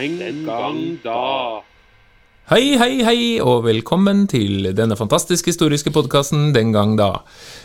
[0.00, 1.60] Den gang da.
[2.48, 7.10] Hei, hei, hei, og velkommen til denne fantastisk historiske podkasten Den gang da.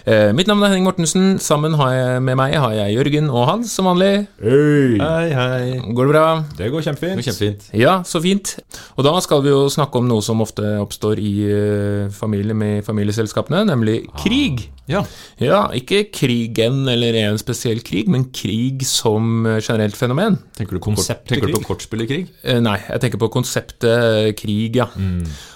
[0.04, 1.40] Eh, mitt navn er Henning Mortensen.
[1.40, 4.28] Sammen har jeg, med meg har jeg Jørgen og Hans, som vanlig.
[4.44, 5.00] Hei!
[5.00, 5.80] Hei, hei.
[5.96, 6.28] Går det bra?
[6.60, 7.16] Det går kjempefint.
[7.16, 7.72] Det går kjempefint.
[7.86, 8.58] Ja, så fint.
[8.98, 12.84] Og da skal vi jo snakke om noe som ofte oppstår i uh, familie med
[12.84, 14.68] familieselskapene, nemlig krig.
[14.92, 15.02] Ja.
[15.42, 20.38] Ja, ikke krigen eller en spesiell krig, men krig som eh, generelt fenomen.
[20.58, 21.64] Tenker du Konseptet tenker du krig?
[21.64, 22.22] på kortspillerkrig?
[22.44, 24.88] Eh, Nei, jeg tenker på konseptet krig, ja.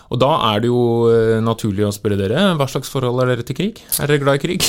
[0.10, 3.46] Og da er det jo eh, naturlig å spørre dere, hva slags forhold er dere
[3.46, 3.84] til krig?
[4.02, 4.66] Er dere glad i krig?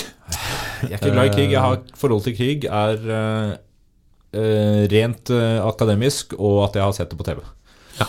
[0.84, 1.54] Jeg er ikke glad i krig.
[1.54, 3.54] Jeg har forhold til krig er eh,
[4.36, 7.40] eh, rent uh, akademisk, og at jeg har sett det på TV.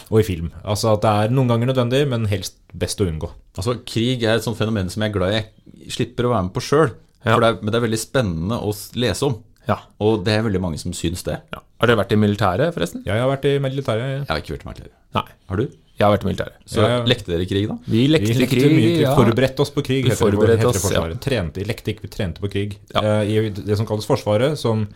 [0.08, 0.52] Og i film.
[0.64, 3.28] Altså at det er noen ganger nødvendig, men helst best å unngå.
[3.60, 5.42] Altså, Krig er et sånt fenomen som jeg er glad i.
[5.90, 6.92] Slipper å være med på sjøl.
[7.26, 7.38] Ja.
[7.40, 9.36] Men det er veldig spennende å lese om.
[9.68, 9.78] Ja.
[10.02, 11.40] Og det er veldig mange som syns det.
[11.54, 11.60] ja.
[11.82, 13.02] Har dere vært i militæret, forresten?
[13.08, 14.10] Ja, jeg har vært i militæret.
[14.20, 14.90] Jeg har ikke vært militær.
[15.18, 15.64] Nei, Har du?
[15.98, 16.54] jeg har vært i militæret.
[16.70, 17.00] Så Ja, ja.
[17.10, 17.78] lekte dere krig, da?
[17.88, 19.02] Vi Vi lekte lekte krig, mye krig.
[19.02, 19.16] ja.
[19.18, 22.08] Forberedte oss på krig, Vi heter det, forberedte heter det oss, Trente, lekte ikke, vi
[22.14, 22.78] trente på krig.
[22.94, 23.02] Ja.
[23.22, 24.88] Eh, I det som kalles Forsvaret, som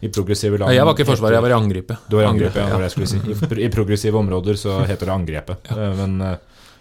[0.00, 1.98] i progressive land Jeg var ikke i Forsvaret, jeg var i angrepet.
[2.08, 3.10] Du var i angrepet, ja, Angrepet, var det jeg skulle
[3.50, 3.62] si.
[3.62, 6.36] I, I progressive områder så heter det angrepet, Eh, men eh,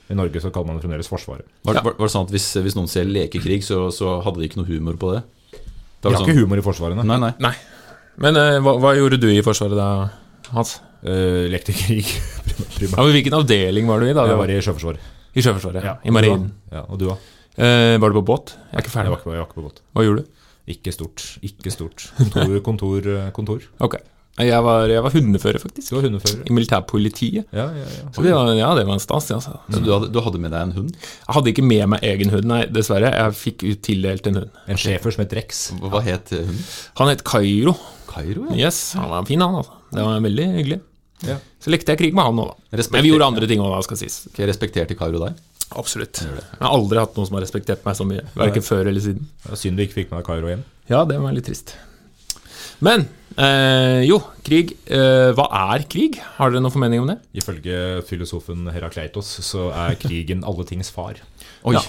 [0.10, 1.46] i Norge så kaller man det fremdeles Forsvaret.
[1.68, 1.82] Var, Ja.
[1.84, 4.62] var, var det sånn at hvis, hvis noen ser lekekrig, så, så hadde de ikke
[4.62, 5.24] noe humor på det?
[5.52, 7.18] det Vi var har sånn, ikke humor i Forsvaret, nei.
[7.18, 7.54] Nei, nei.
[8.24, 9.90] Men uh, hva, hva gjorde du i Forsvaret da,
[10.56, 10.78] Hans?
[11.04, 12.08] Uh, lekte krig.
[12.82, 14.24] Ja, men hvilken avdeling var du i da?
[14.30, 15.02] Jeg var i Sjøforsvaret.
[15.38, 15.84] I Sjøforsvaret?
[15.86, 16.48] Ja, I marinen?
[16.74, 17.16] Ja, og du da?
[17.58, 18.54] Uh, var du på båt?
[18.72, 19.82] Jeg er ikke Jeg var ikke, jeg var ikke på båt.
[19.94, 20.32] Hva gjorde du?
[20.74, 21.26] Ikke stort.
[21.46, 22.08] Ikke stort.
[22.18, 23.68] Kontor, kontor, kontor.
[23.86, 23.98] Ok.
[24.38, 25.90] Jeg var, jeg var hundefører, faktisk.
[25.90, 26.44] Du var hundefører.
[26.46, 27.48] I militærpolitiet.
[27.56, 28.10] Ja, ja, ja.
[28.14, 29.56] Så det var, ja, det var en stas, altså.
[29.74, 30.92] Så du hadde, du hadde med deg en hund?
[30.94, 33.10] Jeg hadde ikke med meg egen hund, nei, dessverre.
[33.18, 34.60] Jeg fikk ut tildelt en hund.
[34.70, 35.64] En schæfer som het Rex.
[35.82, 36.62] Hva het hunden?
[37.02, 37.74] Han het Kairo.
[38.12, 38.68] Kairo, ja.
[38.68, 39.74] Yes, han var fin, han, altså.
[39.96, 40.80] Det var veldig hyggelig.
[41.26, 41.40] Ja.
[41.64, 42.78] Så lekte jeg krig med han òg, da.
[42.78, 44.20] Respekter Men vi gjorde andre ting òg, da, skal sies.
[44.30, 45.42] Ok, respekterte Kairo deg?
[45.82, 46.22] Absolutt.
[46.22, 48.22] Jeg har aldri hatt noen som har respektert meg så mye.
[48.38, 49.26] Verken før eller siden.
[49.58, 50.62] Synd du ikke fikk med deg Kairo hjem.
[50.94, 51.74] Ja, det var litt trist.
[52.86, 54.74] Men eh, jo, krig.
[54.90, 56.18] Eh, hva er krig?
[56.38, 57.18] Har dere noen formening om det?
[57.38, 61.20] Ifølge filosofen Herakleitos så er krigen alle tings far.
[61.68, 61.76] Oi!
[61.78, 61.82] Ja.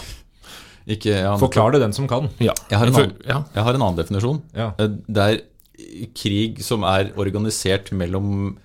[0.88, 2.30] Ikke, ja, Forklar det den som kan.
[2.40, 2.54] Ja.
[2.70, 3.42] Jeg har en annen, ja.
[3.54, 4.38] jeg har en annen definisjon.
[4.56, 4.70] Ja.
[4.80, 5.40] Eh, Det er
[6.16, 8.56] krig som er organisert mellom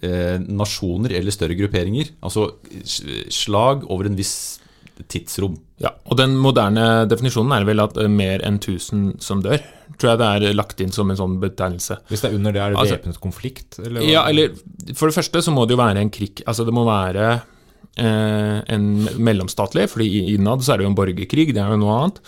[0.00, 2.12] eh, nasjoner eller større grupperinger.
[2.22, 2.46] Altså
[2.84, 3.02] s-
[3.34, 4.60] slag over en viss
[5.10, 5.58] tidsrom.
[5.84, 9.62] Ja, og den moderne definisjonen er vel at eh, mer enn 1000 som dør.
[10.00, 12.00] Tror jeg det er lagt inn som en sånn betegnelse.
[12.10, 13.78] Hvis det er under det, er det Altså- væpnet konflikt?
[13.84, 14.06] Eller?
[14.08, 14.54] Ja, eller
[14.94, 17.42] For det første så må det jo være en krig Altså det må være
[17.96, 18.86] eh, en
[19.18, 22.20] mellomstatlig, fordi innad så er det jo en borgerkrig, det er jo noe annet.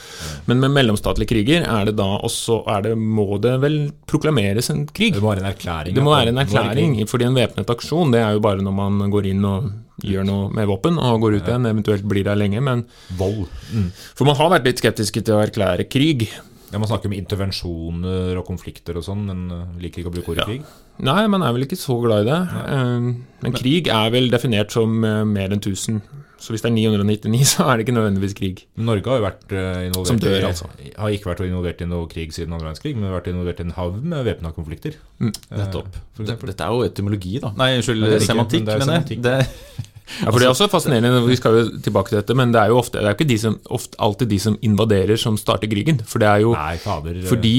[0.47, 4.87] Men med mellomstatlige kriger er det da også er det, må det vel proklameres en
[4.87, 5.17] krig.
[5.17, 5.97] Det må være en erklæring.
[5.97, 8.79] Det må være en er erklæring, fordi en væpnet aksjon det er jo bare når
[8.79, 9.73] man går inn og
[10.05, 12.61] gjør noe med våpen og går ut igjen, eventuelt blir der lenge.
[12.61, 12.85] Men,
[13.17, 13.47] Vold.
[13.73, 13.91] Mm.
[14.15, 16.29] for man har vært litt skeptiske til å erklære krig.
[16.73, 20.33] Ja, Man snakker om intervensjoner og konflikter og sånn, men uh, liker ikke å bruke
[20.35, 20.47] ordet Ja.
[20.51, 20.65] krig.
[21.07, 22.39] Nei, man er vel ikke så glad i det.
[22.73, 23.15] Eh,
[23.45, 26.01] Men krig er vel definert som eh, mer enn 1000.
[26.39, 28.63] Så hvis det er 999, så er det ikke nødvendigvis krig.
[28.77, 30.69] Norge har jo vært uh, involvert Som dør, altså.
[30.99, 33.67] har ikke vært involvert i noe krig siden andre verdenskrig, men har vært involvert i
[33.67, 34.99] en havn med væpna konflikter.
[35.19, 35.97] Mm, Eh, Nettopp.
[36.21, 37.53] Dette er jo etymologi, da.
[37.57, 39.23] Nei, unnskyld, Nei, det er ikke, semantikk, men det er mener jeg.
[39.23, 42.61] Det, Ja, for Det er også fascinerende, vi skal jo tilbake til dette, men det
[42.61, 45.67] er jo ofte, det er ikke de som, ofte, alltid de som invaderer, som starter
[45.71, 45.99] krigen.
[46.07, 47.19] For det er jo Nei, fader.
[47.19, 47.55] eh, fordi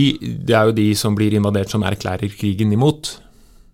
[0.48, 3.18] det er jo de som blir invadert, som erklærer krigen imot.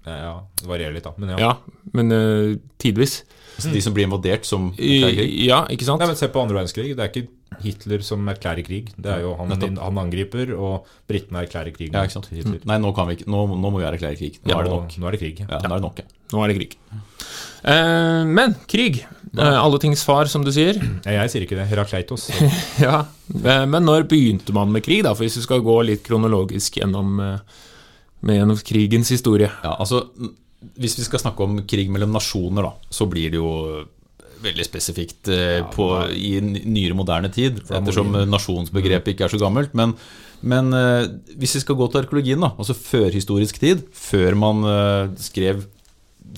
[0.07, 1.13] Ja, ja, det varierer litt, da.
[1.21, 1.37] Men ja.
[1.39, 1.51] Ja,
[1.93, 3.21] men uh, tidvis.
[3.55, 5.37] Altså, de som blir invadert som erklærer krig.
[5.47, 5.99] ja, ikke sant?
[6.03, 6.95] Nei, men Se på andre verdenskrig.
[6.97, 7.27] Det er ikke
[7.63, 8.89] Hitler som erklærer krig.
[8.97, 12.29] Det er jo Han, han angriper, og britene erklærer krig Ja, ikke sant?
[12.33, 12.59] Hitler.
[12.65, 14.39] Nei, nå, kan vi ikke, nå, nå må vi erklære krig.
[14.43, 14.97] Nå Ja, er det nok.
[14.97, 15.43] Nå er det krig.
[15.45, 16.07] Ja, nå er det nok, ja.
[16.33, 16.77] Nå er det krig.
[17.63, 19.03] Eh, men krig.
[19.37, 20.77] Eh, alle tings far, som du sier.
[21.05, 21.67] Ja, jeg sier ikke det.
[21.71, 22.27] Herakleitos.
[22.83, 23.03] Ja,
[23.37, 25.13] eh, Men når begynte man med krig, da?
[25.15, 27.61] For hvis vi skal gå litt kronologisk gjennom, eh,
[28.23, 29.49] med gjennom krigens historie.
[29.63, 30.07] Ja, altså,
[30.79, 33.51] hvis vi skal snakke om krig mellom nasjoner, da, så blir det jo
[34.43, 39.75] veldig spesifikt eh, på, i nyere moderne tid, ettersom nasjonsbegrepet ikke er så gammelt.
[39.77, 39.95] Men,
[40.43, 41.05] men eh,
[41.39, 45.63] hvis vi skal gå til arkeologien, da, altså førhistorisk tid, før man eh, skrev,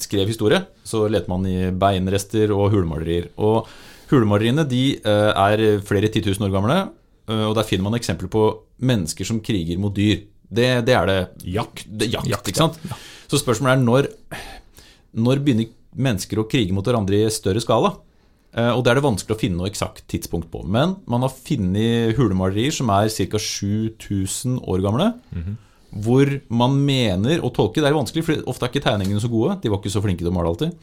[0.02, 3.32] skrev historie, så leter man i beinrester og hulemalerier.
[3.42, 3.66] Og
[4.12, 6.78] hulemaleriene de er flere titusen år gamle,
[7.26, 8.44] og der finner man eksempler på
[8.86, 10.20] mennesker som kriger mot dyr.
[10.46, 11.18] Det, det er det
[11.56, 11.88] Jakt.
[11.90, 12.78] det, jakt, ikke sant?
[13.32, 14.10] Så spørsmålet er når,
[15.26, 17.94] når begynner mennesker å krige mot hverandre i større skala?
[18.56, 20.64] Eh, Og det er det vanskelig å finne noe eksakt tidspunkt på.
[20.68, 23.40] Men man har funnet hulemalerier som er ca.
[23.42, 25.14] 7000 år gamle.
[25.96, 29.62] hvor man mener å tolke Det er vanskelig, for ofte er ikke tegningene så gode.
[29.64, 30.74] De var ikke så flinke til å male alltid.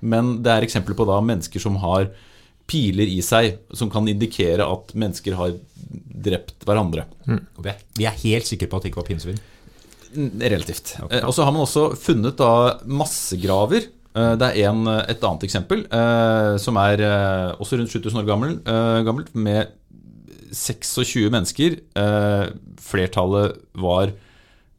[0.00, 2.08] Men det er eksempler på da mennesker som har
[2.66, 5.52] piler i seg, som kan indikere at mennesker har
[6.24, 7.04] drept hverandre.
[7.58, 9.38] Og vi er, vi er helt sikre på at det ikke var pinnsvin.
[10.16, 10.94] Relativt.
[11.02, 11.20] Okay.
[11.26, 12.50] Og så har man også funnet da
[12.86, 13.86] massegraver.
[14.14, 18.26] Eh, Det er en, et annet eksempel, eh, som er eh, også rundt 7000 år
[18.28, 19.66] gammel, eh, gammelt, med
[20.52, 21.78] 26 mennesker.
[21.96, 22.44] Eh,
[22.82, 24.10] Flertallet var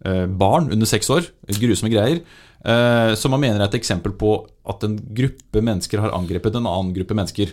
[0.05, 1.25] eh, barn under seks år.
[1.49, 2.21] Grusomme greier.
[2.63, 4.33] Eh, Som man mener er et eksempel på
[4.71, 7.51] at en gruppe mennesker har angrepet en annen gruppe mennesker.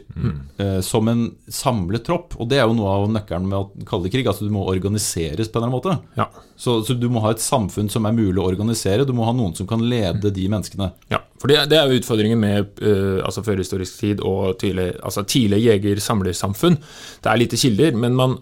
[0.59, 2.37] eh, Som en samlet tropp.
[2.39, 4.27] Og det er jo noe av nøkkelen med å kalle det krig.
[4.31, 5.99] Altså Du må organiseres på en eller annen måte.
[6.17, 6.29] Ja.
[6.57, 9.05] Så, så du må ha et samfunn som er mulig å organisere.
[9.05, 10.93] Du må ha noen som kan lede de menneskene.
[11.11, 15.25] Ja, for det, det er jo utfordringen med uh, altså førhistorisk tid og tidlig, altså
[15.27, 16.77] tidlig jeger-samlersamfunn.
[17.25, 18.37] Det er lite kilder, men man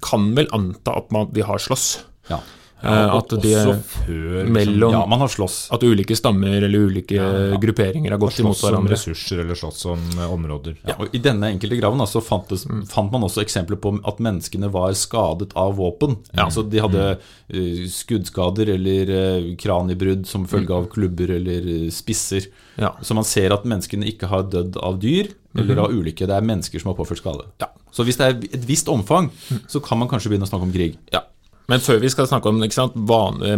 [0.00, 2.04] kan vel anta at man, de har slåss.
[2.30, 2.38] Ja.
[2.80, 5.56] Eh, at de før liksom, mellom ja, man har slåss.
[5.72, 7.28] At ulike stammer eller ulike
[7.62, 8.92] grupperinger har gått imot hverandre.
[8.92, 10.76] ressurser eller slåss om eh, områder.
[10.84, 14.20] Ja, og I denne enkelte graven altså, så fantes, fant man også eksempler på at
[14.22, 16.18] menneskene var skadet av våpen.
[16.36, 22.50] Altså De hadde uh, skuddskader eller uh, kraniebrudd som følge av klubber eller uh, spisser.
[22.76, 22.92] Ja.
[23.00, 26.28] Så man ser at menneskene ikke har dødd av dyr eller av ulykke.
[26.28, 27.48] Det er mennesker som har påført skade.
[27.62, 27.70] Ja.
[27.94, 29.30] Så hvis det er et visst omfang,
[29.64, 30.98] så kan man kanskje begynne å snakke om krig.
[31.14, 31.24] Ja.
[31.70, 32.96] Men før vi skal snakke om sant,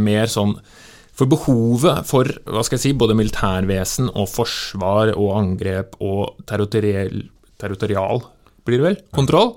[0.01, 0.57] mer sånn
[1.19, 7.25] For behovet for hva skal jeg si, både militærvesen og forsvar og angrep og territorial,
[7.59, 8.23] territorial
[8.69, 9.57] blir det vel, kontroll,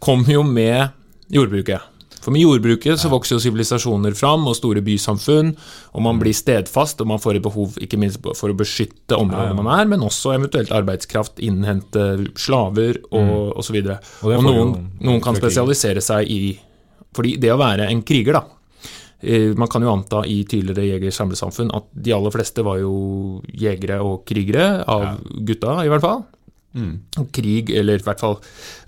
[0.00, 0.94] kommer jo med
[1.34, 1.90] jordbruket.
[2.24, 5.50] For med jordbruket så vokser jo sivilisasjoner fram, og store bysamfunn,
[5.92, 9.58] og man blir stedfast, og man får et behov ikke minst for å beskytte området
[9.58, 13.82] man er, men også eventuelt arbeidskraft, innhente slaver og osv.
[13.82, 14.72] Og, Og og noen,
[15.04, 16.56] noen kan spesialisere seg i
[17.14, 18.44] Fordi det å være en kriger, da
[19.20, 22.94] eh, Man kan jo anta i tidligere jeger-samlesamfunn at de aller fleste var jo
[23.48, 26.24] jegere og krigere, av gutta i hvert fall.
[27.34, 28.40] Krig, eller i hvert fall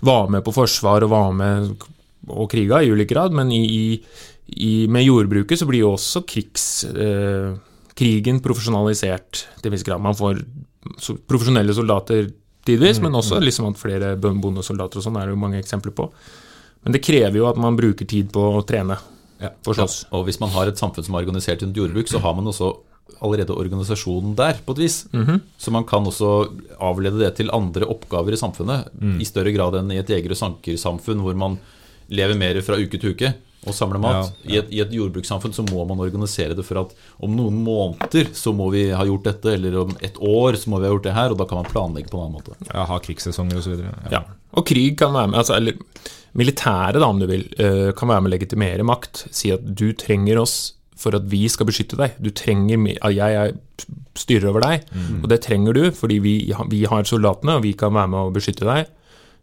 [0.03, 1.85] var med på forsvar og var med
[2.27, 4.01] og kriga i ulik grad, men i,
[4.47, 7.53] i, med jordbruket så blir jo også krigs, eh,
[7.97, 10.03] krigen profesjonalisert til en viss grad.
[10.03, 10.41] Man får
[11.27, 12.27] profesjonelle soldater
[12.67, 16.09] tidvis, men også liksom at flere bondesoldater og sånn er det jo mange eksempler på.
[16.87, 18.95] Men det krever jo at man bruker tid på å trene
[19.43, 19.51] Ja.
[19.61, 19.85] for Ja.
[20.15, 22.71] Og hvis man har et samfunn som er organisert rundt jordbruk, så har man også
[23.21, 24.95] allerede organisasjonen der, på et vis.
[25.57, 26.49] Så man kan også
[26.79, 28.87] avlede det til andre oppgaver i samfunnet,
[29.21, 31.59] i større grad enn i et jeger- og sankersamfunn, hvor man
[32.09, 33.33] lever mer fra uke til uke
[33.67, 34.31] og samler mat.
[34.45, 37.57] Ja, I, et, I et jordbrukssamfunn så må man organisere det for at om noen
[37.65, 40.93] måneder så må vi ha gjort dette, eller om et år så må vi ha
[40.93, 42.55] gjort det her, og da kan man planlegge på en annen måte.
[42.73, 43.81] Ja, ha krigssesonger osv.
[44.13, 44.23] Ja.
[44.55, 45.75] Og krig kan være med, altså, eller
[46.37, 49.25] militæret, da, om du vil, eh, kan være med å legitimere makt.
[49.33, 52.15] Si at du trenger oss for at vi skal beskytte deg.
[52.21, 52.77] Du trenger
[53.13, 53.51] Jeg er
[54.17, 54.85] styrer over deg,
[55.21, 58.19] og det trenger du fordi vi, har- vi har soldatene, og vi kan være med
[58.19, 58.87] å beskytte deg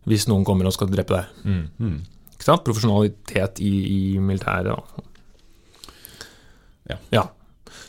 [0.07, 1.27] hvis noen kommer og skal drepe deg.
[2.35, 2.65] Ikke sant?
[2.67, 3.71] Profesjonalitet i,
[4.15, 4.75] i militæret.
[4.75, 5.05] Da.
[6.91, 6.97] Ja.
[7.13, 7.23] ja.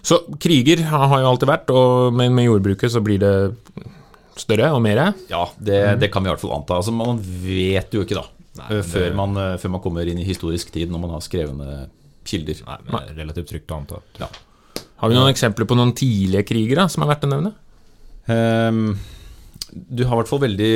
[0.06, 3.34] Så kriger har har jo alltid vært, og, men med jordbruket så blir det
[4.40, 5.02] større og mer.
[5.32, 6.78] Ja, det, det kan vi i hvert fall anta.
[6.80, 8.26] Altså, man vet jo ikke, da.
[8.56, 11.90] Nei, før, det- man, før man kommer inn i historisk tid, når man har skrevne
[12.26, 12.62] kilder.
[12.66, 14.02] Nei, men det er relativt trygt å anta.
[14.22, 14.30] Ja.
[15.02, 17.52] Har vi noen eksempler på noen tidlige kriger da, som er verdt å nevne?
[18.32, 18.96] Um,
[19.72, 20.72] du har i hvert fall veldig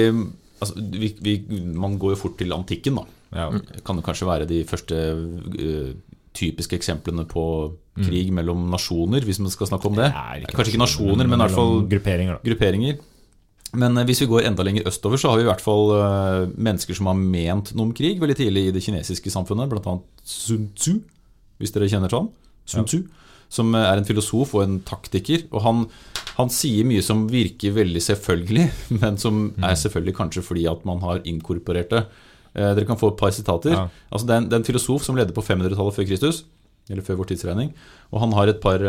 [0.62, 1.34] altså, vi, vi,
[1.74, 3.06] Man går jo fort til antikken, da.
[3.34, 3.48] Ja.
[3.54, 5.94] Det kan jo kanskje være de første uh,
[6.38, 7.44] typiske eksemplene på
[8.00, 10.08] krig mellom nasjoner, hvis man skal snakke om det.
[10.14, 12.38] det ikke kanskje ikke nasjoner, men i hvert fall grupperinger.
[12.46, 13.00] grupperinger.
[13.78, 16.52] Men eh, hvis vi går enda lenger østover, så har vi i hvert fall eh,
[16.58, 19.98] mennesker som har ment noe om krig veldig tidlig i det kinesiske samfunnet, bl.a.
[20.26, 20.98] Sun Tzu,
[21.62, 22.32] hvis dere kjenner til han.
[22.70, 23.04] Sun Tzu,
[23.54, 25.46] som eh, er en filosof og en taktiker.
[25.54, 25.84] Og han,
[26.40, 28.70] han sier mye som virker veldig selvfølgelig,
[29.02, 32.08] men som er selvfølgelig kanskje fordi at man har inkorporert det.
[32.60, 33.76] Dere kan få et par sitater.
[33.76, 33.84] Ja.
[34.10, 36.42] Altså det, er en, det er en filosof som levde på 500-tallet før Kristus,
[36.90, 37.70] eller før vår tidsregning.
[38.10, 38.82] Og han har et par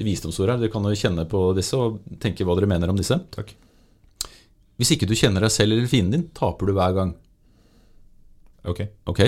[0.00, 0.62] visdomsord her.
[0.64, 3.20] Dere kan jo kjenne på disse og tenke hva dere mener om disse.
[3.36, 3.52] Takk.
[4.76, 7.14] Hvis ikke du kjenner deg selv eller fienden din, taper du hver gang.
[8.66, 8.82] Ok.
[9.08, 9.22] Ok?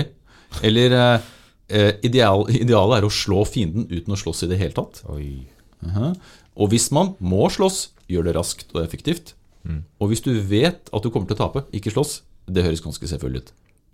[0.65, 1.29] Eller eh,
[1.69, 5.01] eh, ideal, idealet er å slå fienden uten å slåss i det hele tatt.
[5.09, 5.47] Oi.
[5.85, 6.13] Mhm.
[6.59, 9.33] Og hvis man må slåss, gjør det raskt og effektivt.
[9.63, 9.83] Mm.
[10.01, 12.21] Og hvis du vet at du kommer til å tape, ikke slåss.
[12.49, 13.51] Det høres ganske selvfølgelig ut.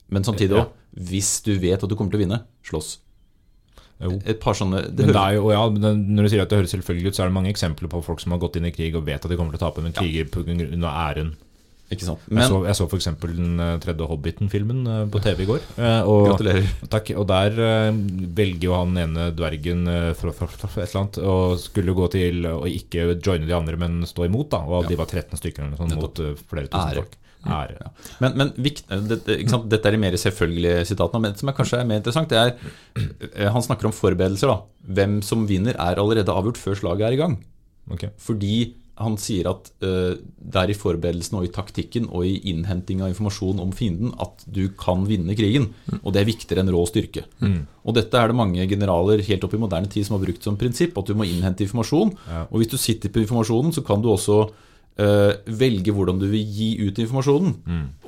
[0.10, 0.68] Men samtidig Ja.
[0.96, 2.98] hvis du vet at du kommer til å vinne, slåss.
[4.02, 4.20] Jo.
[4.26, 7.08] Et par sånne det Men det jo, ja, når du sier at det høres selvfølgelig
[7.08, 9.06] ut, så er det mange eksempler på folk som har gått inn i krig og
[9.08, 10.92] vet at de kommer til å tape, men kriger pga.
[10.92, 11.36] æren.
[11.94, 12.22] Ikke sant.
[12.34, 13.08] jeg så, jeg så f.eks.
[13.22, 15.66] den eh, tredje Hobbiten-filmen eh, på TV i går.
[15.78, 16.70] eh, Og, gratulerer.
[16.90, 17.60] takk, og der
[18.40, 19.84] velger jo han ene dvergen
[20.18, 23.78] For fra, fra, et eller annet og skulle gå til å ikke joine de andre,
[23.78, 24.50] men stå imot.
[24.56, 27.04] da Og de var 13 stykker eller sånt mot flere tusen Ære.
[27.04, 27.20] folk.
[27.46, 27.76] Ære.
[27.78, 27.92] Ja.
[28.24, 29.36] Men, men vikt, dette,
[29.70, 31.22] dette er de mer selvfølgelige sitatene.
[31.22, 34.50] Men det som er kanskje er mer interessant, det er Han snakker om forberedelser.
[34.50, 37.38] da Hvem som vinner, er allerede avgjort før slaget er i gang.
[37.94, 38.10] Okay.
[38.18, 43.02] Fordi han sier at uh, det er i forberedelsen og i taktikken og i innhenting
[43.04, 45.70] av informasjon om fienden at du kan vinne krigen.
[46.02, 47.26] Og det er viktigere enn rå styrke.
[47.84, 50.60] Og dette er det mange generaler helt opp i moderne tid som har brukt som
[50.60, 52.14] prinsipp, at du må innhente informasjon.
[52.48, 56.56] Og hvis du sitter på informasjonen, så kan du også uh, velge hvordan du vil
[56.56, 57.58] gi ut informasjonen.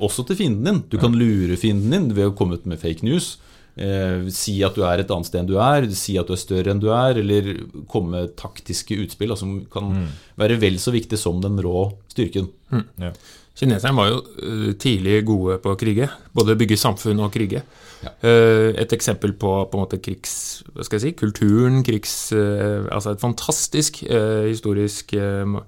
[0.00, 0.82] Også til fienden din.
[0.88, 3.36] Du kan lure fienden din ved å komme ut med fake news.
[3.78, 6.40] Eh, si at du er et annet sted enn du er, si at du er
[6.40, 7.52] større enn du er, eller
[7.90, 10.08] komme med taktiske utspill som som kan
[10.38, 12.50] være vel så viktig som den rå styrken.
[12.98, 13.12] Ja.
[13.58, 16.06] Kineserne var jo eh, tidlig gode på å krige.
[16.36, 17.64] Både bygge samfunn og krige.
[18.04, 18.12] Ja.
[18.22, 20.62] Eh, et eksempel på, på en måte krigs...
[20.74, 21.14] Hva skal jeg si?
[21.18, 22.14] Kulturen, krigs...
[22.30, 25.58] eh, altså et fantastisk historisk eh,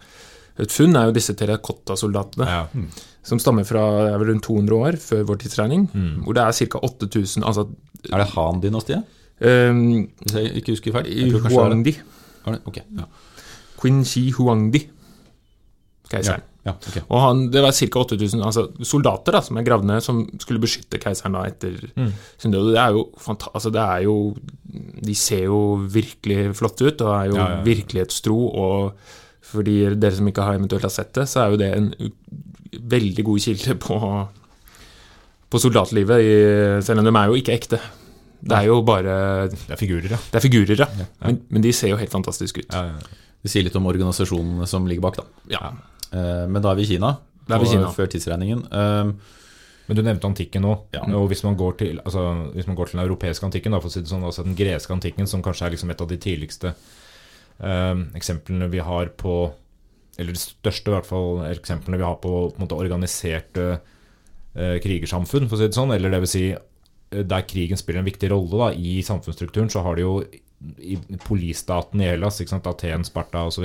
[0.61, 2.67] et funn er jo disse terrakottasoldatene, Ja.
[3.23, 3.83] Som stammer fra
[4.19, 5.89] vel rundt 200 år før vår tidsregning.
[6.25, 6.79] Hvor det er ca.
[6.89, 7.67] 8000 Altså
[8.13, 9.05] Er det Han-dynastiet?
[9.41, 11.35] Um, Hvis jeg ikke husker feil?
[11.51, 11.93] Huangdi.
[12.67, 13.05] Okay, ja.
[13.81, 14.87] Queen Shi Huangdi.
[16.11, 16.43] Keiseren.
[16.67, 17.03] ja, okay.
[17.09, 17.87] Og han, det var ca.
[18.03, 21.77] 8000 altså, soldater da, som er gravd ned, som skulle beskytte keiseren da etter
[22.41, 22.73] sin død.
[22.75, 23.05] Det er jo
[23.55, 24.17] altså, det er jo
[25.07, 25.61] De ser jo
[25.93, 27.63] virkelig flotte ut og er jo Ja, ja, ja.
[27.69, 28.39] virkelighetstro.
[28.65, 28.93] Og
[29.51, 31.89] for de, dere som ikke har eventuelt har sett det, så er jo det en
[32.95, 33.99] veldig god kilde på,
[35.51, 36.35] på soldatlivet, i,
[36.87, 37.81] selv om de er jo ikke ekte.
[38.41, 39.15] Det er jo bare
[39.53, 40.19] Det er figurer, ja.
[40.31, 40.87] Det er figurer, ja.
[41.21, 42.71] Men, men de ser jo helt fantastiske ut.
[42.73, 43.19] ja, ja.
[43.41, 45.23] Det sier litt om organisasjonene som ligger bak, da.
[45.49, 45.69] Ja.
[46.13, 47.15] Eh, Men da er vi i Kina.
[47.49, 47.89] Da er vi i Kina.
[47.97, 48.67] Før tidsregningen.
[48.69, 49.13] Eh,
[49.89, 50.75] Men du nevnte antikken nå.
[50.93, 51.07] Ja.
[51.17, 53.89] Og hvis man går til, altså, hvis man går til den europeiske antikken, da, for
[53.89, 56.19] å si det sånn, altså den greske antikken, som kanskje er liksom et av de
[56.21, 56.75] tidligste
[57.61, 59.53] eksemplene vi har på
[60.19, 63.67] Eller de største hvert fall eksemplene vi har på, på måte, organiserte
[64.55, 65.95] eh, krigersamfunn, for å si det sånn.
[65.95, 69.81] Eller det vil si eh, der krigen spiller en viktig rolle da, i samfunnsstrukturen, så
[69.87, 70.19] har de jo
[70.85, 73.65] i polistaten i Hellas, ikke sant, Aten, Sparta osv.,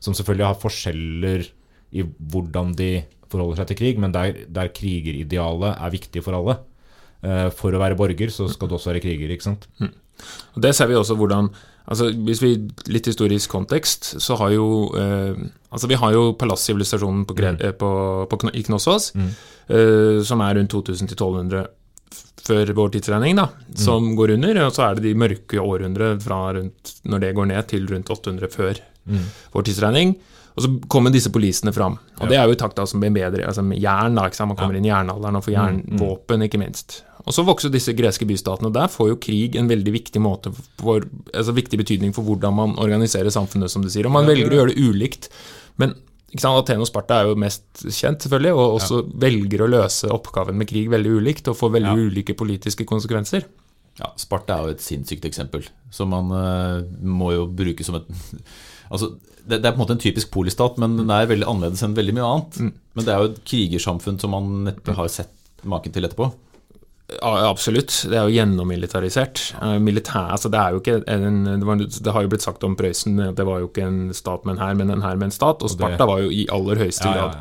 [0.00, 1.44] som selvfølgelig har forskjeller
[1.92, 6.56] i hvordan de forholder seg til krig, men der, der krigeridealet er viktig for alle.
[7.20, 9.68] Eh, For å være borger så skal du også være kriger, ikke sant?
[10.56, 11.50] Og Det ser vi også hvordan
[11.90, 12.50] altså Hvis vi
[12.92, 15.34] Litt historisk kontekst, så har jo eh,
[15.72, 17.90] Altså Vi har jo palassivilisasjonen på, Gre- eh, på,
[18.30, 21.66] på, i Knossos, eh, som er rundt 2000-1200
[22.40, 23.44] før vår tidsregning, da,
[23.76, 24.58] som går under.
[24.66, 28.10] Og så er det de mørke århundre fra rundt, når det går ned, til rundt
[28.10, 28.80] 800 før
[29.52, 30.16] vår tidsregning.
[30.56, 31.98] Og så kommer disse polisene fram.
[32.20, 34.14] Og det er jo i takt da som bedre altså med jern.
[34.18, 34.48] da, ikke sant?
[34.50, 37.02] Man kommer inn i jernalderen og får jernvåpen, ikke minst.
[37.26, 40.22] Og så vokser disse greske bystatene, der får jo krig en veldig viktig
[40.80, 44.08] for, altså viktig betydning for hvordan man organiserer samfunnet, som du sier.
[44.08, 45.28] Og man velger å gjøre det ulikt.
[45.80, 45.96] Men
[46.30, 50.70] Aten og Sparta er jo mest kjent, selvfølgelig, og også velger å løse oppgaven med
[50.70, 53.48] krig veldig ulikt og får veldig ulike politiske konsekvenser.
[53.98, 58.10] Ja, Sparta er jo et sinnssykt eksempel, som man uh, må jo bruke som et
[58.90, 59.12] Altså,
[59.46, 61.92] det, det er på en måte en typisk polistat, men den er veldig annerledes enn
[61.94, 62.56] veldig mye annet.
[62.98, 66.26] Men det er jo et krigersamfunn som man neppe har sett maken til etterpå.
[67.18, 67.92] Ja, absolutt.
[68.10, 69.42] Det er jo gjennommilitarisert.
[69.60, 72.64] Eh, Militær, altså det er jo ikke en, det, var, det har jo blitt sagt
[72.64, 75.16] om Prøysen at det var jo ikke en stat med en hær, men en hær
[75.18, 75.62] med en stat.
[75.66, 77.36] Og Sparta var jo i aller høyeste grad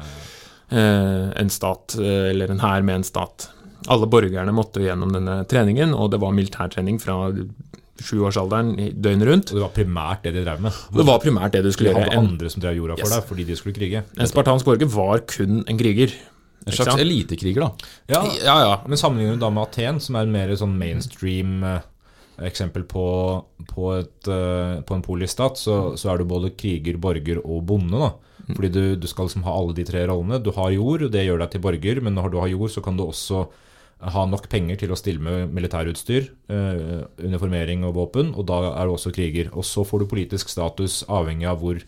[0.71, 3.49] eh, en stat, eh, eller en hær med en stat.
[3.89, 7.19] Alle borgerne måtte gjennom denne treningen, og det var militærtrening fra
[7.99, 9.51] sjuårsalderen døgnet rundt.
[9.51, 10.75] Og det var primært det de drev med.
[10.95, 12.21] Det var primært det du De skulle hadde gjøre.
[12.23, 13.15] Andre som drev jorda for Yes.
[13.15, 14.03] deg fordi de skulle krige.
[14.17, 16.13] en spartansk borger var kun en kriger.
[16.65, 17.93] En slags elitekriger, da.
[18.11, 18.73] Ja, Ja, ja.
[18.87, 21.85] Men sammenligner du da med Aten, som er en mer sånn mainstream eh,
[22.45, 23.05] eksempel på,
[23.69, 27.99] på, et, eh, på en polistat, så, så er du både kriger, borger og bonde.
[27.99, 28.11] da.
[28.49, 30.41] Fordi du, du skal liksom ha alle de tre rollene.
[30.41, 32.97] Du har jord, det gjør deg til borger, men når du har jord, så kan
[32.97, 33.45] du også
[33.99, 38.87] ha nok penger til å stille med militærutstyr, eh, uniformering og våpen, og da er
[38.87, 39.51] du også kriger.
[39.51, 41.81] Og så får du politisk status avhengig av hvor,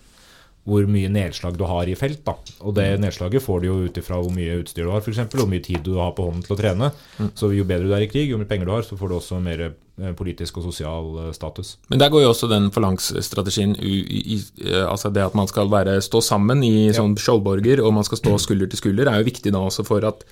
[0.67, 2.21] hvor mye nedslag du har i felt.
[2.25, 2.35] da.
[2.61, 5.49] Og det nedslaget får du jo ut ifra hvor mye utstyr du har, f.eks., hvor
[5.49, 6.91] mye tid du har på hånden til å trene.
[7.33, 9.15] Så jo bedre du er i krig, jo mer penger du har, så får du
[9.17, 11.75] også mer eh, politisk og sosial eh, status.
[11.89, 16.21] Men der går jo også den forlangsstrategien eh, Altså det at man skal være, stå
[16.21, 19.63] sammen i sånn skjoldborger, og man skal stå skulder til skulder, er jo viktig da
[19.65, 20.25] også for at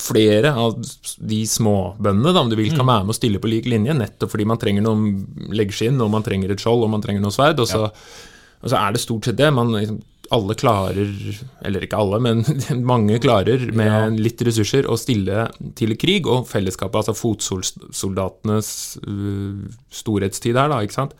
[0.00, 0.74] flere av
[1.22, 4.32] de småbøndene da, om du vil, kan være med å stille på lik linje, nettopp
[4.32, 7.62] fordi man trenger noen leggskinn, og man trenger et skjold, og man trenger noe sverd,
[7.62, 7.86] og så,
[8.64, 9.52] og så er det stort sett det.
[9.52, 10.00] Man liksom
[10.32, 11.10] alle klarer,
[11.68, 12.42] eller ikke alle, men
[12.92, 18.70] mange klarer med litt ressurser å stille til krig, og fellesskapet, altså fotsoldatenes
[19.04, 21.14] uh, storhetstid her, da, ikke sant.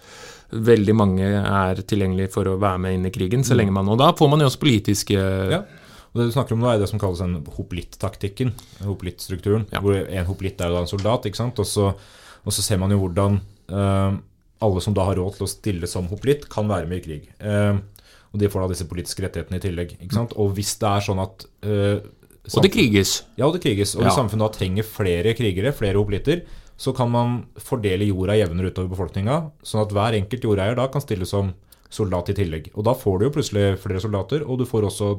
[0.54, 3.96] Veldig mange er tilgjengelige for å være med inn i krigen, så lenge man Og
[3.98, 5.64] da får man jo også politiske Ja.
[6.14, 8.52] Og Det du snakker om nå, er det som kalles en hoplitt-taktikken.
[8.86, 9.64] Hoplitt-strukturen.
[9.74, 9.80] Ja.
[9.82, 11.58] Hvor en hoplitt er jo da en soldat, ikke sant.
[11.58, 14.20] Og så, og så ser man jo hvordan eh,
[14.64, 17.30] alle som da har råd til å stille som hoplitt, kan være med i krig.
[17.38, 17.78] Eh,
[18.34, 19.96] og de får da disse politiske rettighetene i tillegg.
[20.34, 22.02] Og hvis det er sånn at eh,
[22.50, 23.20] Og det kriges.
[23.38, 23.94] Ja, og det kriges.
[23.96, 26.42] Og hvis samfunnet da trenger flere krigere, flere hoplitter,
[26.76, 31.04] så kan man fordele jorda jevnere utover befolkninga, sånn at hver enkelt jordeier da kan
[31.04, 31.52] stille som
[31.92, 32.70] soldat i tillegg.
[32.74, 35.10] Og da får du jo plutselig flere soldater, og du får også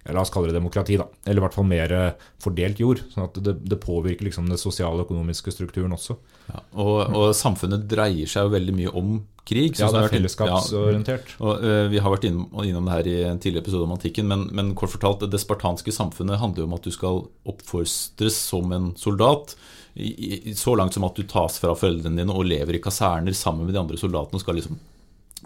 [0.00, 1.04] ja, La oss kalle det demokrati, da.
[1.26, 1.92] Eller i hvert fall mer
[2.40, 3.02] fordelt jord.
[3.12, 6.16] Sånn at det, det påvirker liksom den sosiale og økonomiske strukturen også.
[6.48, 9.74] Ja, og, og samfunnet dreier seg jo veldig mye om krig.
[9.74, 11.34] Ja, sånn det er fellesskapsorientert.
[11.34, 13.94] Ja, og, uh, vi har vært innom, innom det her i en tidligere episode om
[13.96, 18.38] antikken, men, men kort fortalt, det spartanske samfunnet handler jo om at du skal oppfostres
[18.50, 19.56] som en soldat.
[19.94, 23.34] I, i, så langt som at du tas fra foreldrene dine og lever i kaserner
[23.36, 24.78] sammen med de andre soldatene og skal liksom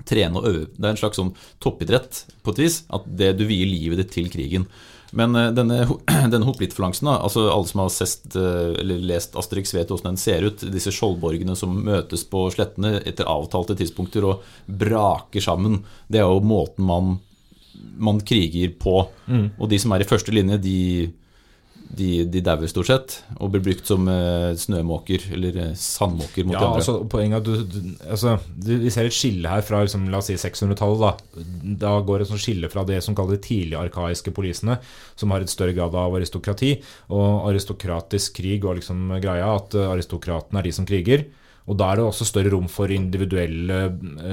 [0.08, 0.66] trene og øve.
[0.74, 2.82] Det er en slags sånn toppidrett på et vis.
[2.94, 4.66] At det, du vier livet ditt til krigen.
[5.14, 5.84] Men eh, denne,
[6.32, 10.66] denne hoplittfalansen, altså alle som har sest, eh, lest Asterix, vet hvordan den ser ut.
[10.74, 15.82] Disse skjoldborgene som møtes på slettene etter avtalte tidspunkter og braker sammen.
[16.08, 17.18] Det er jo måten man,
[17.94, 19.04] man kriger på.
[19.58, 20.78] Og de som er i første linje, de,
[21.84, 26.56] de, de dauer stort sett og blir brukt som uh, snømåker eller eh, sandmåker mot
[26.56, 26.80] Ja, andre.
[26.80, 30.08] altså poenget er at du, du, altså, du, Vi ser et skille her fra liksom,
[30.12, 31.04] la oss si 600-tallet.
[31.04, 31.44] Da.
[31.84, 34.78] da går et sånt skille fra det som kalles de tidlige arkaiske polisene,
[35.18, 36.74] som har et større grad av aristokrati.
[37.14, 41.28] Og aristokratisk krig var liksom greia at eh, aristokratene er de som kriger.
[41.70, 43.86] Og da er det også større rom for individuelle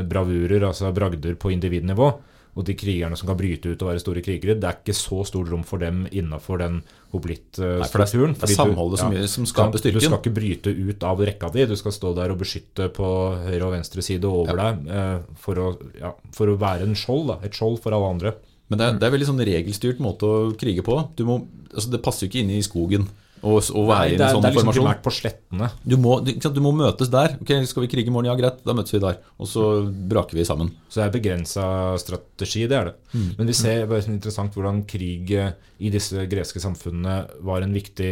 [0.10, 2.10] bravurer, altså bragder på individnivå.
[2.52, 5.22] Og de krigerne som kan bryte ut og være store krigere, det er ikke så
[5.28, 6.82] stort rom for dem innafor den
[7.14, 8.36] hoblittstrukturen.
[8.36, 11.66] det er- samholdet som ja, som skaper Du skal ikke bryte ut av rekka di,
[11.66, 13.08] du skal stå der og beskytte på
[13.48, 17.28] høyre og venstre side over deg eh, for, å, ja, for å være en skjold,
[17.28, 17.40] da.
[17.44, 18.34] et skjold for alle andre.
[18.68, 20.96] Men det er, det er veldig sånn regelstyrt måte å krige på.
[21.16, 21.42] Du må,
[21.74, 23.08] altså det passer jo ikke inn i skogen
[23.42, 24.84] å og være Nei, i en sånn sånn det er liksom formasjon.
[24.86, 25.70] primært på slettene.
[25.84, 27.38] Du må, du, ikke sant, du må møtes der.
[27.42, 28.30] Ok, Skal vi krige i morgen?
[28.30, 29.18] Ja, greit, da møtes vi der.
[29.42, 29.66] Og så
[30.12, 30.70] braker vi sammen.
[30.90, 31.66] Så det er begrensa
[32.02, 32.96] strategi, det er det.
[33.16, 33.26] Mm.
[33.40, 37.66] Men vi ser det er sånn interessant hvordan krig eh, i disse greske samfunnene var
[37.66, 38.12] en viktig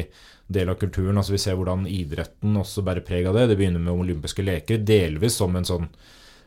[0.50, 1.18] del av kulturen.
[1.22, 3.52] Altså Vi ser hvordan idretten også bærer preg av det.
[3.52, 5.86] Det begynner med olympiske leker, delvis som en sånn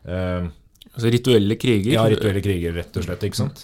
[0.09, 0.51] eh,
[0.92, 1.95] Altså rituelle kriger.
[1.95, 3.23] Ja, rituelle kriger, rett og slett.
[3.25, 3.62] ikke sant?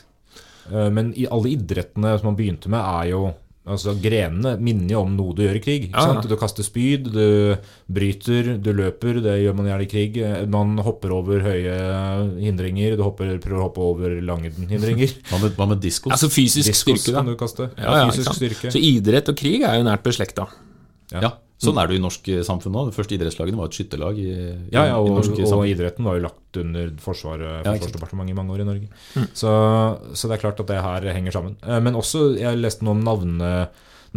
[0.71, 3.27] Eh, Men i alle idrettene som man begynte med, er jo
[3.69, 5.83] Altså Grenene minner jo om noe du gjør i krig.
[5.89, 6.15] ikke Ja, ja.
[6.19, 6.29] sant?
[6.31, 7.57] Du kaster spyd, du
[7.93, 9.21] bryter, du løper.
[9.25, 10.19] Det gjør man gjerne i krig.
[10.53, 11.75] Man hopper over høye
[12.43, 12.97] hindringer.
[12.99, 15.13] Du hopper, prøver å hoppe over lange hindringer.
[15.31, 16.13] Hva med, hva med diskos?
[16.17, 17.21] Altså fysisk Diskos styrke, da.
[17.23, 17.69] kan du kaste.
[17.77, 18.73] Ja, ja, fysisk styrke.
[18.75, 20.49] Så idrett og krig er jo nært beslekta.
[21.13, 22.85] ja, Sånn er det jo i norsk eh, samfunn nå.
[22.87, 26.07] Det første idrettslagene var et skytterlag i, i, Ja, ja, i og, norsk og idretten
[26.07, 27.83] var jo lagt under Forsvaret, sant.
[27.83, 28.88] Forsvarsdepartementet i mange år i Norge.
[29.35, 29.51] Så,
[30.14, 31.57] så det er klart at det her henger sammen.
[31.66, 33.51] Eh, Men også, jeg leste noe om navne,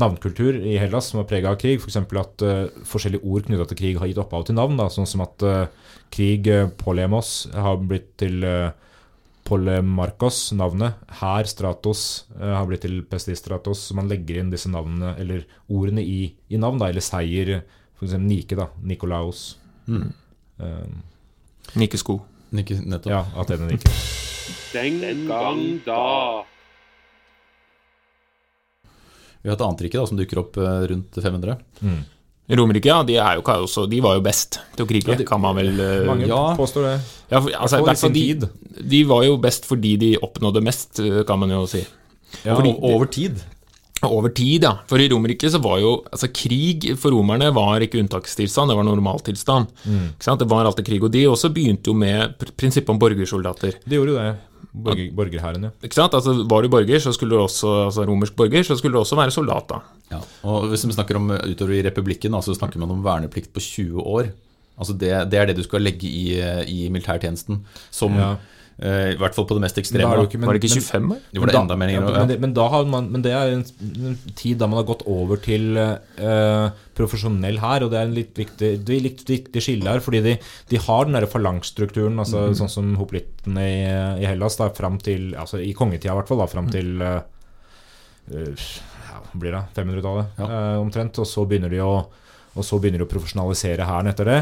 [0.02, 1.82] navnkultur i Hellas som var prega av krig.
[1.82, 1.98] F.eks.
[1.98, 4.78] at uh, forskjellige ord knytta til krig har gitt opphav til navn.
[4.80, 8.70] Da, sånn som at uh, krig, uh, polemos, har blitt til uh,
[9.48, 11.00] Polemarkos, navnet.
[11.22, 13.88] Her Stratos, uh, har blitt til Pestistratos.
[13.90, 17.62] Så man legger inn disse navnene, eller ordene i, i navn, da, eller seier.
[17.98, 18.18] F.eks.
[18.22, 18.70] Nike, da.
[18.86, 19.56] Nikolaos.
[19.88, 20.12] Mm.
[20.62, 22.20] Eh, Nikesko.
[22.50, 23.12] Nike, nettopp.
[23.12, 23.92] ja, Atene Nike.
[24.74, 26.46] Den gang da.
[29.42, 31.58] Vi har et annet rike da, som dukker opp eh, rundt 500.
[31.82, 32.02] Mm.
[32.58, 35.26] Romerike, ja, de, er jo også, de var jo best til å krige, Ja, de-
[35.26, 36.56] kan man vel eh, Mange ja.
[36.58, 36.96] påstår det.
[37.32, 38.50] ja, for, altså, sin de,
[38.90, 41.86] de var jo best fordi de oppnådde mest, eh, kan man jo si.
[42.46, 43.42] Ja, Fordi- over tid.
[44.08, 44.72] Over tid, ja.
[44.90, 48.88] For i Romerike så var jo altså krig for romerne var ikke unntakstilstand, det var
[48.88, 49.68] normaltilstand.
[49.86, 50.08] Mm.
[50.18, 51.04] Det var alltid krig.
[51.06, 53.78] Og de også begynte jo med pr- prinsippet om borgersoldater.
[53.86, 54.32] De gjorde jo det.
[54.72, 55.70] Borger, borgerhæren, ja.
[55.84, 56.14] Ikke sant?
[56.16, 59.18] Altså Var du borger, så skulle du også, altså romersk borger, så skulle du også
[59.20, 59.82] være soldat, da.
[60.14, 60.20] Ja.
[60.48, 63.60] Og hvis vi snakker om utover i republikken, så så snakker man om verneplikt på
[63.60, 64.32] 20 år.
[64.80, 67.60] Altså det, det er det du skal legge i, i militærtjenesten.
[67.92, 68.36] Som, Ja.
[68.80, 70.10] Eh, I hvert fall på det mest ekstreme.
[70.16, 71.20] det ikke- men- var det ikke men- 25 år?
[71.34, 72.54] Jo, det enda mer ja, men, det, men,
[72.90, 73.66] man, men det er en,
[74.08, 78.16] en tid da man har gått over til uh, profesjonell her, og det er en
[78.16, 80.38] litt viktig, det er litt viktig skille her, fordi de,
[80.70, 82.56] de har den der falangsstrukturen, altså, mm.
[82.56, 86.44] sånn som hoplittene i, i Hellas, da, fram til, altså i kongetida i hvert fall,
[86.44, 87.22] da, fram til eh,
[88.32, 88.66] eh,
[89.12, 90.48] ja, blir det, 500-tallet Ja.
[90.48, 91.94] uh, omtrent, og så begynner de å
[92.52, 94.40] og så begynner de å profesjonalisere hæren etter det.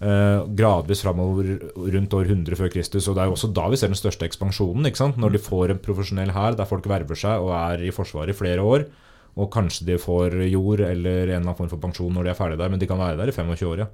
[0.00, 3.08] Eh, gradvis framover rundt år 100 før Kristus.
[3.08, 4.88] Og det er jo også da vi ser den største ekspansjonen.
[5.16, 8.38] Når de får en profesjonell hær der folk verver seg og er i Forsvaret i
[8.38, 8.88] flere år.
[9.36, 12.38] Og kanskje de får jord eller en eller annen form for pensjon når de er
[12.38, 13.88] ferdige der, men de kan være der i 25 år, ja.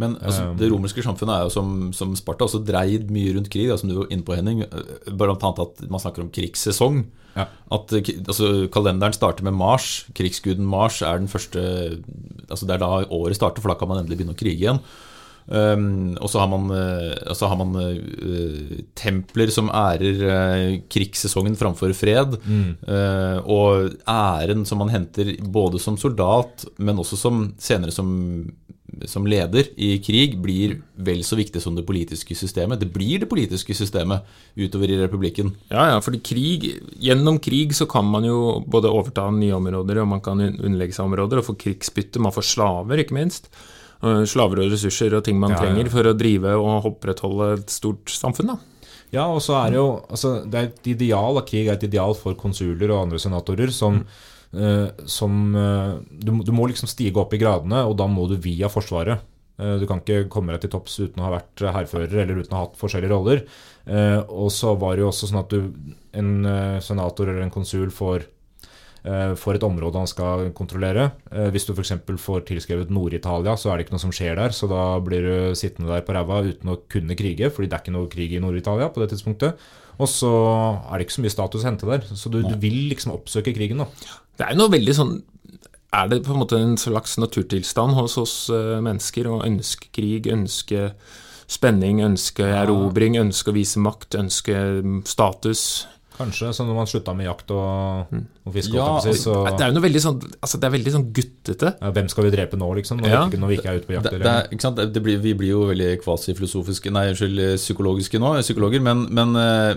[0.00, 3.48] Men altså, Um, det romerske samfunnet er jo som, som Sparta også dreid mye rundt
[3.52, 4.60] krig, da, som du var inne på, Henning.
[4.66, 7.00] Eh, Blant annet at man snakker om krigssesong.
[7.36, 7.46] Ja.
[7.72, 10.04] At eh, altså, Kalenderen starter med Mars.
[10.16, 11.62] Krigsguden Mars er den første
[12.46, 14.82] altså Det er da året starter, for da kan man endelig begynne å krige igjen.
[15.46, 21.54] Um, og så har man, uh, så har man uh, templer som ærer uh, krigssesongen
[21.58, 22.36] framfor fred.
[22.46, 28.08] Eh, og æren som man henter både som soldat, men også som, senere som,
[29.08, 32.80] som leder i krig, blir vel så viktig som det politiske systemet.
[32.82, 35.52] Det blir det politiske systemet utover i republikken.
[35.70, 36.68] Ja, ja, fordi krig,
[37.02, 40.96] gjennom krig så kan man jo både overta nye områder, og man kan un- underlegge
[40.96, 43.50] seg områder, og få krigsbytte, man får slaver, ikke minst.
[44.06, 47.74] Eh, Slaver og ressurser og ting man Ja, trenger for å drive og opprettholde et
[47.74, 48.58] stort samfunn, da.
[49.14, 51.86] Ja, og så er det jo altså, Det er et ideal, at krig er et
[51.86, 54.02] ideal for konsuler og andre senatorer som,
[54.52, 58.36] eh, som uh, du, du må liksom stige opp i gradene, og da må du
[58.36, 59.22] via Forsvaret.
[59.56, 62.52] Uh, du kan ikke komme deg til topps uten å ha vært hærfører eller uten
[62.52, 63.46] å ha hatt forskjellige roller.
[63.86, 66.30] Og så var det jo også sånn at du, en
[66.82, 68.24] senator eller en konsul får
[69.06, 71.08] eh, får et område han skal kontrollere.
[71.30, 71.94] Eh, Hvis du f.eks.
[72.20, 74.54] får tilskrevet Nord-Italia, så er det ikke noe som skjer der.
[74.56, 77.84] Så da blir du sittende der på ræva uten å kunne krige, fordi det er
[77.84, 79.62] ikke noe krig i Nord-Italia på det tidspunktet.
[79.96, 80.30] Og så
[80.90, 82.04] er det ikke så mye status å hente der.
[82.12, 83.88] Så du, du vil liksom oppsøke krigen, da.
[84.36, 85.14] Det er jo noe veldig sånn
[85.96, 90.26] Er det på en måte en slags naturtilstand hos oss eh, mennesker å ønske krig,
[90.28, 90.90] ønske
[91.48, 95.86] spenning, ønske erobring, ønske å vise makt, ønske mm, status?
[96.16, 96.48] Kanskje.
[96.56, 98.14] Så når man slutta med jakt og,
[98.46, 100.92] og fiske, Ja, si, så Det er jo noe veldig sånn Altså, det er veldig
[100.94, 101.74] sånn guttete.
[101.80, 103.02] ja, Hvem skal vi drepe nå, liksom?
[103.02, 103.20] Når, Ja.
[103.26, 104.10] vi, ikke, når vi ikke er ute på jakt?
[104.10, 104.80] Det, det er, ikke sant?
[104.96, 109.76] Det blir, vi blir jo veldig kvasifilosofiske, nei, unnskyld, psykologiske nå, psykologer, men, men, eh,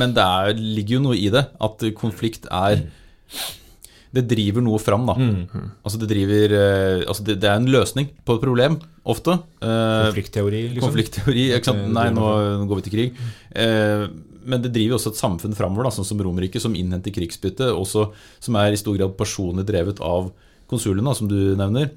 [0.00, 1.46] men det er, ligger jo noe i det.
[1.60, 2.82] At konflikt er
[4.12, 5.14] Det driver noe fram, da.
[5.86, 9.36] Altså det driver eh, Altså det, det er en løsning på et problem, ofte.
[9.62, 10.88] Eh, Konfliktteori, liksom?
[10.88, 11.44] Konfliktteori.
[11.54, 11.84] Ikke sant?
[11.94, 12.26] Nei, nå
[12.66, 13.22] går vi til krig.
[13.54, 14.08] Eh,
[14.50, 17.70] men det driver jo også et samfunn framover, da, sånn som Romerike, som innhenter krigsbytte,
[17.72, 18.10] også,
[18.42, 20.32] som er i stor grad personlig drevet av
[20.70, 21.92] konsulene, som du nevner.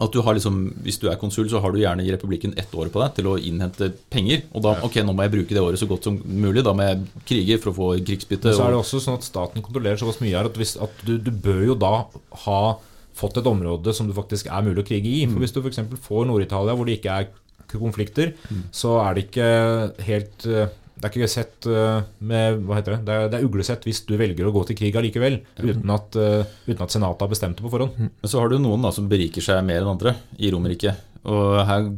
[0.00, 2.72] At du har liksom, Hvis du er konsul, så har du gjerne i republikken ett
[2.72, 4.46] år på deg til å innhente penger.
[4.56, 6.64] Og da ok, nå må jeg bruke det året så godt som mulig.
[6.64, 8.48] Da må jeg krige for å få krigsbytte.
[8.48, 11.04] Men så er det også sånn at staten kontrollerer såpass mye her at, hvis, at
[11.04, 11.92] du, du bør jo da
[12.46, 12.62] ha
[13.20, 15.26] fått et område som det faktisk er mulig å krige i.
[15.28, 15.82] For Hvis du f.eks.
[16.08, 17.30] får Nord-Italia hvor det ikke er
[17.72, 18.32] konflikter,
[18.72, 19.50] så er det ikke
[20.08, 23.00] helt eh, det er ikke sett eh, med Hva heter det?
[23.08, 26.14] Det er, det er uglesett hvis du velger å gå til krig allikevel, uten at,
[26.14, 27.96] eh, uten at Senatet har bestemt det på forhånd.
[27.98, 31.08] Men så har du noen da som beriker seg mer enn andre i Romerriket.
[31.26, 31.88] Og her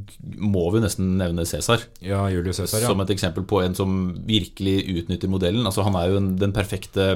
[0.40, 1.84] må vi nesten nevne Cæsar.
[2.04, 2.90] Ja, Julius Cæsar, ja.
[2.92, 3.92] Som et eksempel på en som
[4.28, 5.64] virkelig utnytter modellen.
[5.68, 7.10] Altså Han er jo den perfekte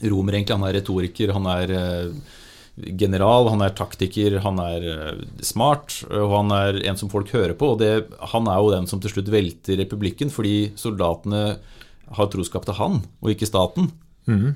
[0.00, 0.56] romer, egentlig.
[0.56, 2.38] Han er retoriker, han er eh,
[2.76, 7.54] general, han er taktiker, han er eh, smart, og han er en som folk hører
[7.58, 7.74] på.
[7.74, 7.92] Og det,
[8.32, 11.42] han er jo den som til slutt velter republikken, fordi soldatene
[12.12, 13.90] har troskap til han, og ikke staten.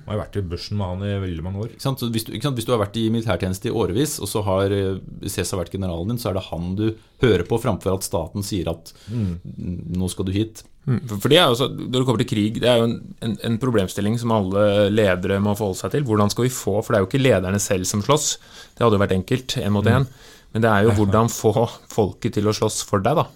[0.07, 1.71] Jeg har vært i børsen med han i veldig mange år.
[1.75, 1.99] Ikke sant?
[1.99, 5.01] Så hvis, du, hvis du har vært i militærtjeneste i årevis, og så har eh,
[5.27, 6.87] Cæsar vært generalen din, så er det han du
[7.25, 10.63] hører på, framfor at staten sier at nå skal du hit.
[10.87, 12.97] Mm, For det er jo så, Når det kommer til krig, det er jo en,
[13.27, 16.07] en, en problemstilling som alle ledere må forholde seg til.
[16.07, 18.29] Hvordan skal vi få For det er jo ikke lederne selv som slåss.
[18.77, 20.07] Det hadde jo vært enkelt, én mot én.
[20.55, 21.51] Men det er jo hvordan få
[21.93, 23.27] folket til å slåss for deg, da.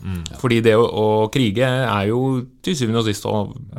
[0.41, 2.21] Fordi det å, å krige er jo
[2.65, 3.35] til syvende og sist å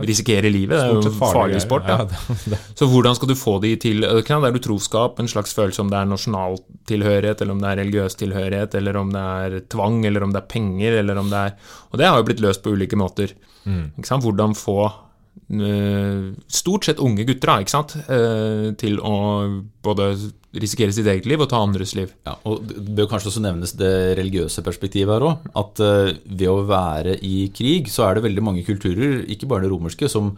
[0.05, 0.75] risikere livet.
[0.77, 1.89] Det er jo en farlig sport.
[1.89, 2.05] Ja,
[2.51, 2.59] Ja.
[2.77, 5.97] Så hvordan skal du få de til Det er utroskap, en slags følelse om det
[5.97, 10.23] er nasjonal tilhørighet, eller om det er religiøs tilhørighet, eller om det er tvang, eller
[10.27, 11.55] om det er penger, eller om det er
[11.91, 13.33] Og det har jo blitt løst på ulike måter.
[14.05, 14.21] Sant?
[14.21, 17.81] Hvordan få eh, stort sett unge gutter da?
[18.05, 19.17] Eh, til å
[19.83, 20.13] både
[20.51, 22.11] risikere sitt eget liv og ta andres liv.
[22.27, 25.47] Ja, og Det bør kanskje også nevnes det religiøse perspektivet her òg.
[25.55, 29.65] At eh, ved å være i krig, så er det veldig mange kulturer, ikke bare
[29.65, 30.33] det romerske, som,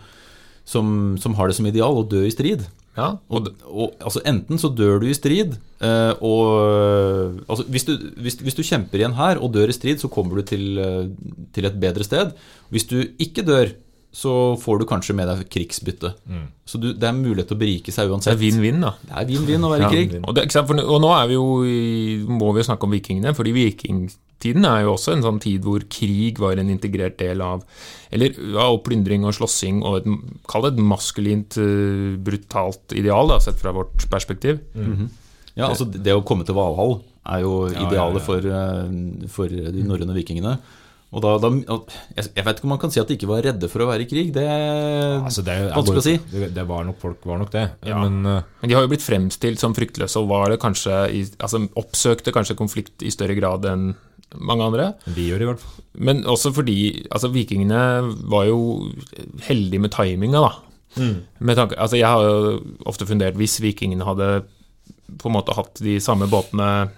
[0.65, 2.67] som, som har det som ideal å dø i strid.
[2.93, 7.95] Ja, Og, og, altså Enten så dør du i strid, eh, og altså hvis, du,
[8.21, 10.77] hvis, hvis du kjemper i en hær og dør i strid, så kommer du til,
[10.77, 11.07] eh,
[11.55, 12.35] til et bedre sted.
[12.69, 13.73] Hvis du ikke dør,
[14.13, 16.11] så får du kanskje med deg krigsbytte.
[16.69, 18.35] Så du, det er mulighet til å berike seg uansett.
[18.35, 18.91] det er vinn-vinn, da.
[19.01, 20.11] Det er vinn-vinn å være i krig.
[20.21, 20.43] Og, det.
[20.53, 21.79] For, og nå er vi jo i,
[22.29, 25.81] må vi jo snakke om vikingene, fordi vikingtiden er jo også en sånn tid hvor
[25.89, 27.63] krig var en integrert del av
[28.13, 30.11] Eller ja, og plyndring og slåssing og et,
[30.51, 34.61] kall det et maskulint, eh, brutalt ideal, da, sett fra vårt perspektiv.
[35.57, 36.99] Ja, altså Det å komme til Valhall
[37.33, 38.25] er jo idealet ja, ja.
[38.29, 40.57] For, eh, for de norrøne vikingene.
[41.13, 41.49] Og da, da
[42.17, 44.05] jeg, vet ikke om man kan si at de ikke var redde for å være
[44.05, 44.31] i krig.
[44.33, 46.15] Det er Altså, det, er, vanskelig å si.
[46.31, 47.67] det, det var nok folk var nok det.
[47.85, 47.99] Ja.
[48.01, 51.21] Men eh, Men de har jo blitt fremstilt som fryktløse, og var det kanskje i,
[51.37, 53.93] altså oppsøkte kanskje konflikt i større grad enn
[54.41, 54.89] mange andre.
[55.05, 55.85] de gjør det i hvert fall.
[56.09, 56.77] Men også fordi
[57.13, 57.81] altså vikingene
[58.33, 58.59] var jo
[59.45, 60.53] heldige med timinga, da.
[61.41, 62.57] Med tanke, altså jeg har jo
[62.89, 64.43] ofte fundert hvis vikingene hadde
[65.21, 66.89] på en måte hatt de samme båtene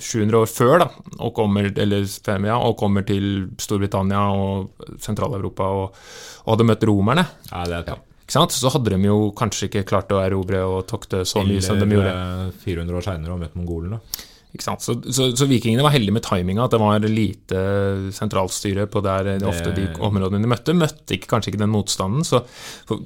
[0.00, 0.86] 700 år før, da,
[1.20, 2.06] og kommer, eller
[2.48, 5.98] ja, og kommer til Storbritannia og Sentral-Europa og,
[6.46, 7.98] og hadde møtt romerne, Ja, det er
[8.30, 8.54] sant?
[8.54, 11.88] så hadde de jo kanskje ikke klart å erobre og tokte så mye som de
[11.90, 12.12] gjorde.
[12.14, 13.98] Eh, 400 år seinere og møtt mongolene.
[14.58, 17.60] Så, så, så vikingene var heldige med timinga, at det var lite
[18.16, 20.74] sentralstyre på der det, ofte de områdene de møtte.
[20.74, 22.26] Møtte ikke, kanskje ikke den motstanden.
[22.26, 22.42] Så,
[22.88, 23.04] for?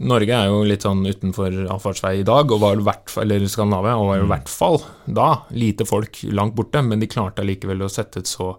[0.00, 3.52] Norge er jo litt sånn utenfor avfartsvei i dag, og var i hvert fall, eller
[3.52, 7.84] Skandinavia, og var i hvert fall da lite folk langt borte, men de klarte allikevel
[7.84, 8.54] å sette et så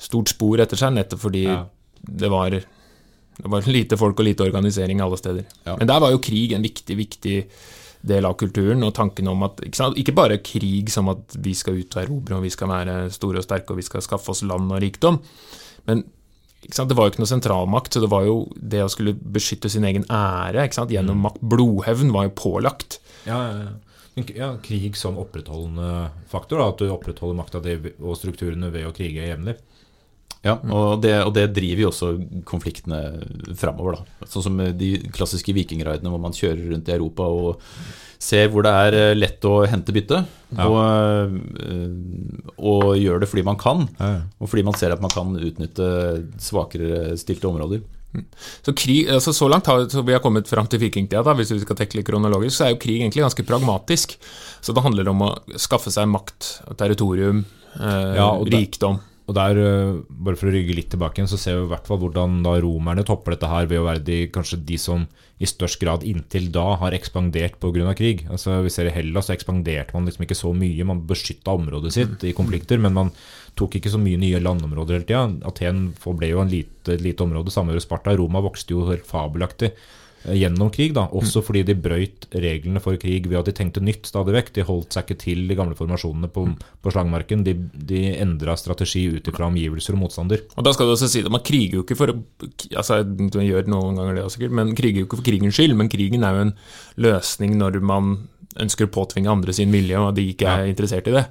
[0.00, 1.64] stort spor etter seg, nettopp fordi Ja.
[2.00, 2.54] det var
[3.40, 5.44] det var lite folk og lite organisering alle steder.
[5.64, 5.76] Ja.
[5.78, 7.36] Men der var jo krig en viktig, viktig
[8.06, 11.80] del av kulturen, og tanken om at ikke, ikke bare krig som at vi skal
[11.80, 14.44] ut og erobre, og vi skal være store og sterke, og vi skal skaffe oss
[14.46, 15.20] land og rikdom,
[15.88, 16.06] men
[16.60, 16.90] ikke sant?
[16.90, 19.86] det var jo ikke noe sentralmakt, så det var jo det å skulle beskytte sin
[19.88, 20.92] egen ære ikke sant?
[20.92, 21.40] gjennom makt.
[21.40, 23.00] Blodhevn var jo pålagt.
[23.28, 23.78] Ja, ja, ja.
[24.36, 29.24] Ja, krig som opprettholdende faktor, da, at du opprettholder makta og strukturene ved å krige
[29.24, 29.54] jevnlig.
[30.40, 32.14] Ja, og det, og det driver jo også
[32.48, 33.00] konfliktene
[33.60, 33.98] framover.
[33.98, 34.28] Da.
[34.30, 37.66] Sånn som de klassiske vikingraidene hvor man kjører rundt i Europa og
[38.20, 40.22] ser hvor det er eh, lett å hente bytte.
[40.56, 40.66] Ja.
[40.66, 43.86] Og, eh, og gjør det fordi man kan,
[44.40, 45.88] og fordi man ser at man kan utnytte
[46.40, 47.84] svakere stilte områder.
[48.64, 51.52] Så krig, altså så langt har så vi har kommet fram til vikingtida, da, hvis
[51.54, 54.16] vi skal tekle kronologisk, så er jo krig egentlig ganske pragmatisk.
[54.60, 56.50] Så det handler om å skaffe seg makt,
[56.80, 57.44] territorium,
[57.78, 58.98] eh, Ja, rikdom.
[59.30, 61.86] Og der, øh, bare for å rygge litt tilbake igjen, så ser vi i hvert
[61.86, 65.04] fall hvordan da romerne topper dette her ved å være de, kanskje de som
[65.40, 67.94] i størst grad inntil da har ekspandert pga.
[67.94, 68.26] krig.
[68.28, 70.84] Altså Vi ser i Hellas så ekspanderte man liksom ikke så mye.
[70.84, 73.14] Man beskytta området sitt i konflikter, men man
[73.54, 75.22] tok ikke så mye nye landområder hele tida.
[75.46, 78.16] Aten ble jo en lite, lite område, samme gjorde Sparta.
[78.18, 79.88] Roma vokste jo helt fabelaktig eh,
[80.24, 81.06] gjennom krig, da.
[81.16, 84.52] Også fordi de brøyt reglene for krig ved at de tenkte nytt stadig vekk.
[84.56, 86.46] De holdt seg ikke til de gamle formasjonene på,
[86.84, 87.44] på slagmarken.
[87.46, 90.44] De, de endra strategi ut ifra omgivelser og motstander.
[90.56, 92.18] Og da skal du også si det, Man kriger jo ikke for å
[92.76, 95.76] altså Man gjør noen ganger det sikkert, men kriger jo ikke for krigens skyld.
[95.78, 96.54] Men krigen er jo en
[97.00, 98.14] løsning når man
[98.58, 101.22] ønsker å påtvinge andre sin vilje, og de ikke er interessert i det.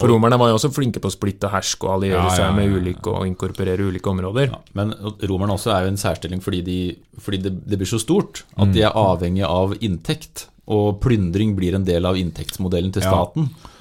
[0.00, 2.72] For romerne var jo også flinke på å splitte og herske og alliere seg med
[2.74, 4.50] ulike og inkorporere ulike områder.
[4.74, 4.90] Men
[5.22, 6.78] romerne også er jo en særstilling fordi, de,
[7.22, 10.48] fordi det, det blir så stort at de er avhengig av inntekt.
[10.66, 13.10] Og plyndring blir en del av inntektsmodellen til Ja.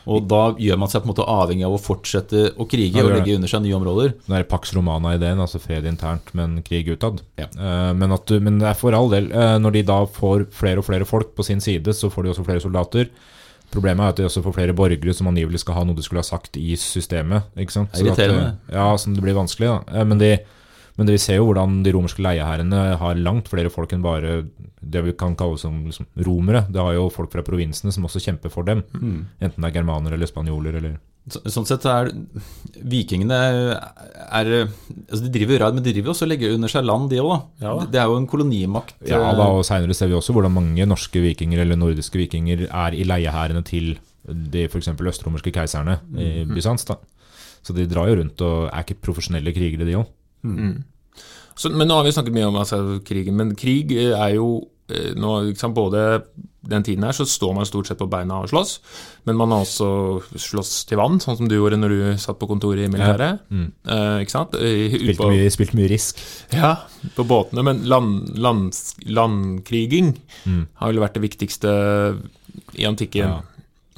[0.09, 3.05] Og da gjør man seg på en måte avhengig av å fortsette å krige Ja,
[3.07, 4.15] og legge under seg nye områder.
[4.25, 7.21] Det er Pax Romana-ideen, altså fred internt, men krig utad.
[7.39, 7.47] Ja.
[7.47, 9.31] Eh, men, du, men det er for all del.
[9.31, 12.33] eh, når de da får flere og flere folk på sin side, så får de
[12.33, 13.13] også flere soldater.
[13.73, 16.21] Problemet er at de også får flere borgere som angivelig skal ha noe de skulle
[16.21, 17.47] ha sagt i systemet.
[17.57, 17.95] Ikke sant?
[17.95, 19.71] Så at, eh, ja, så det blir vanskelig.
[19.71, 20.03] Da.
[20.03, 20.35] Men, de,
[20.99, 24.43] men vi ser jo hvordan de romerske leieherrene har langt flere folk enn bare
[24.83, 26.65] det vi kan kalle som liksom, romere.
[26.69, 28.83] Det har jo folk fra provinsene som også kjemper for dem.
[28.93, 29.23] Mm.
[29.41, 30.99] Enten det er germanere eller spanjoler eller
[31.31, 32.09] Så, sånn sett er
[32.91, 37.09] vikingene er, altså De driver raid, men de driver også og legger under seg land,
[37.09, 37.45] de òg.
[37.63, 38.93] Ja det er jo en kolonimakt.
[39.07, 42.67] Ja eh, da, og Seinere ser vi også hvordan mange norske vikinger eller nordiske vikinger
[42.67, 43.95] er i leiehærene til
[44.27, 44.93] de f.eks.
[44.93, 46.85] østromerske keiserne i Bysants.
[46.91, 46.99] da.
[47.63, 50.11] Så de drar jo rundt og er ikke profesjonelle krigere, de òg.
[51.55, 54.47] Så, men nå har vi snakket mye om altså, krigen, men krig eh, er jo
[54.89, 56.23] eh, nå, sant, Både
[56.63, 58.77] den tiden her så står man stort sett på beina og slåss,
[59.27, 59.87] men man har også
[60.39, 63.41] slåss til vann, sånn som du gjorde når du satt på kontoret i militæret.
[64.23, 64.55] Ikke sant?
[64.55, 66.21] Eh, ut Spilt på- mye, spilt mye risk.
[66.55, 66.77] Ja,
[67.17, 68.71] på båtene, men land, land,
[69.05, 70.15] landkriging
[70.47, 70.67] Mm.
[70.79, 71.69] har vel vært det viktigste
[72.79, 73.27] i antikken.
[73.27, 73.41] Ja.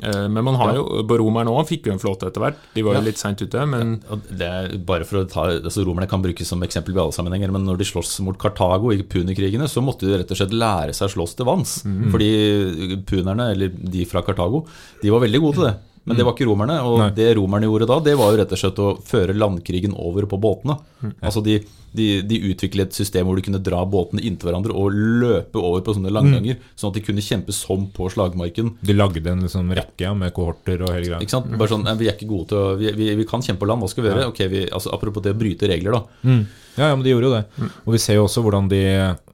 [0.04, 2.58] Eh, Men man har jo, romerne òg fikk jo en flåte etter hvert.
[2.76, 3.06] De var jo Ja.
[3.06, 6.46] litt seint ute, men ja, det er bare for å ta, altså Romerne kan brukes
[6.48, 10.02] som eksempel i alle sammenhenger, men når de slåss mot Kartago i punikrigene, så måtte
[10.02, 11.84] de rett og slett lære seg å slåss til vanns.
[12.12, 14.66] Fordi punerne, eller de fra Kartago,
[15.02, 15.76] de var veldig gode til det.
[16.06, 17.08] Men det var ikke romerne, og Nei.
[17.18, 20.38] det romerne gjorde da, det var jo rett og slett å føre landkrigen over på
[20.42, 20.78] båtene.
[21.20, 21.58] Altså de,
[21.98, 25.82] de, de utviklet et system hvor de kunne dra båtene inntil hverandre og løpe over
[25.86, 28.76] på sånne langganger, sånn at de kunne kjempe som på slagmarken.
[28.86, 31.22] De lagde en liksom rekke med kohorter og hele greia.
[31.26, 31.50] Ikke sant?
[31.56, 33.82] Bare sånn, Vi er ikke gode til å Vi, vi, vi kan kjempe på land,
[33.82, 34.30] hva skal vi gjøre?
[34.34, 36.30] Ok, vi, altså Apropos det å bryte regler, da.
[36.30, 36.42] Mm.
[36.76, 37.70] Ja, ja, men de gjorde jo det.
[37.86, 38.82] Og vi ser jo også hvordan de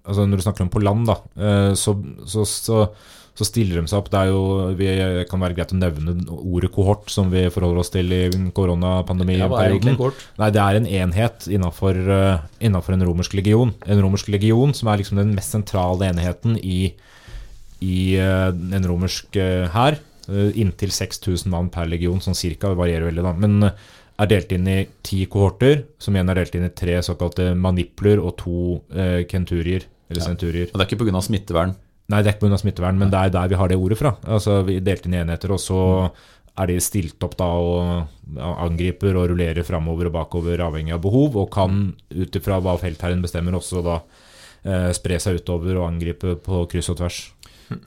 [0.02, 1.96] altså Når du snakker om på land, da, eh, så,
[2.30, 2.86] så, så,
[3.42, 4.12] så stiller de seg opp.
[4.14, 4.42] Det jo,
[4.78, 4.90] vi
[5.30, 8.52] kan være greit å nevne ordet kohort, som vi forholder oss til i Ja, er
[8.58, 9.98] koronapandemiperioden.
[10.42, 13.74] Nei, det er en enhet innenfor, eh, innenfor en romersk legion.
[13.88, 16.94] En romersk legion som er liksom den mest sentrale enheten i,
[17.82, 20.00] i eh, en romersk eh, hær.
[20.32, 22.70] Inntil 6000 mann per legion, sånn cirka.
[22.72, 23.34] Det varierer veldig, da.
[23.42, 23.74] Men
[24.22, 28.22] er delt inn i ti kohorter, som igjen er delt inn i tre såkalte manipler
[28.22, 28.58] og to
[28.94, 30.70] eh, kenturier, eller centurier.
[30.70, 31.24] Og det er ikke pga.
[31.26, 31.74] smittevern.
[32.12, 32.60] Nei, det er ikke pga.
[32.60, 34.16] smittevern, men det er der vi har det ordet fra.
[34.28, 35.82] Altså, Vi delte inn i enheter, og så
[36.60, 41.38] er de stilt opp da og angriper og rullerer framover og bakover avhengig av behov,
[41.40, 44.02] og kan ut ifra hva feltherren bestemmer, også da
[44.68, 47.22] eh, spre seg utover og angripe på kryss og tvers.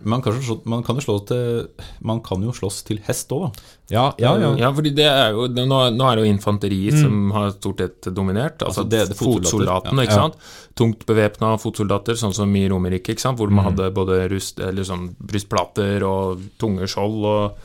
[0.03, 1.68] Man kan, slå- man kan til
[2.01, 3.62] Man kan jo slåss til hest òg, da.
[3.90, 4.55] Ja, ja, ja.
[4.57, 7.79] Ja, fordi det er jo, det, nå, nå er det jo infanteri som har stort
[7.85, 8.59] sett dominert.
[8.62, 10.03] Altså, Altså, det- det fotsoldatene, Ja.
[10.09, 10.35] ikke sant.
[10.75, 13.38] Tungt bevæpna fotsoldater, sånn som i Romerike, ikke sant.
[13.38, 17.57] Hvor man hadde både rust, eller sånn brystplater og tunge skjold og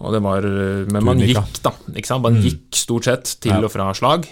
[0.00, 1.70] og det var Men man gikk, da.
[1.94, 2.22] ikke sant?
[2.22, 3.60] Man gikk stort sett til Ja.
[3.62, 4.26] og fra slag.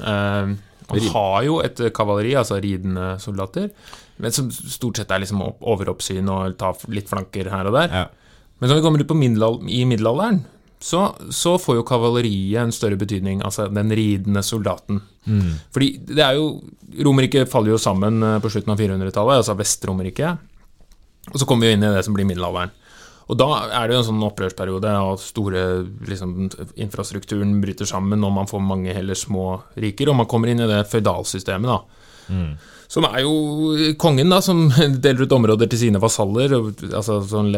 [0.00, 0.46] Eh,
[0.90, 3.70] man har jo et kavaleri, altså ridende soldater,
[4.18, 7.92] men som stort sett er liksom overoppsyn og tar litt flanker her og der.
[8.02, 8.06] ja.
[8.58, 10.40] Men når vi kommer ut på middelal i middelalderen,
[10.82, 11.04] så,
[11.34, 15.00] så får jo kavaleriet en større betydning, altså den ridende soldaten.
[15.74, 16.48] Fordi det er jo
[17.04, 20.38] Romerriket faller jo sammen eh, på slutten av 400-tallet, altså Vest-Romerriket.
[21.28, 22.72] Og så kommer vi jo inn i det som blir middelalderen.
[23.28, 25.64] Og da er det jo en sånn opprørsperiode, og store
[26.08, 26.32] liksom,
[26.80, 30.70] infrastrukturen bryter sammen, og man får mange heller små riker, og man kommer inn i
[30.70, 32.38] det føydalsystemet, da.
[32.88, 34.62] Som er jo kongen, da, som
[35.04, 36.54] deler ut områder til sine vasaller.
[36.88, 37.52] Altså sånn,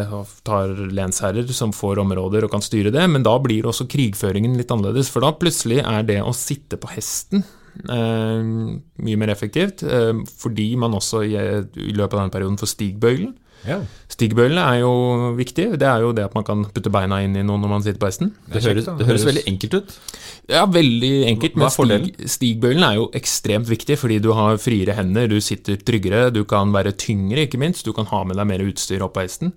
[0.47, 3.07] tar lensherrer som får områder og kan styre det.
[3.13, 5.13] Men da blir også krigføringen litt annerledes.
[5.13, 7.45] For da plutselig er det å sitte på hesten
[7.87, 8.43] eh,
[9.07, 9.87] mye mer effektivt.
[9.87, 13.37] Eh, fordi man også i, i løpet av den perioden får stigbøylen.
[13.67, 13.79] Ja.
[14.11, 14.91] Stigbøylene er jo
[15.39, 15.65] viktig.
[15.81, 18.01] Det er jo det at man kan putte beina inn i noe når man sitter
[18.03, 18.33] på hesten.
[18.47, 19.95] Det, det, høres, det høres Høres- veldig enkelt ut.
[20.51, 21.57] Ja, veldig enkelt.
[21.61, 26.29] Men stig, stigbøylen er jo ekstremt viktig, fordi du har friere hender, du sitter tryggere,
[26.35, 27.87] du kan være tyngre, ikke minst.
[27.87, 29.55] Du kan ha med deg mer utstyr opp på hesten.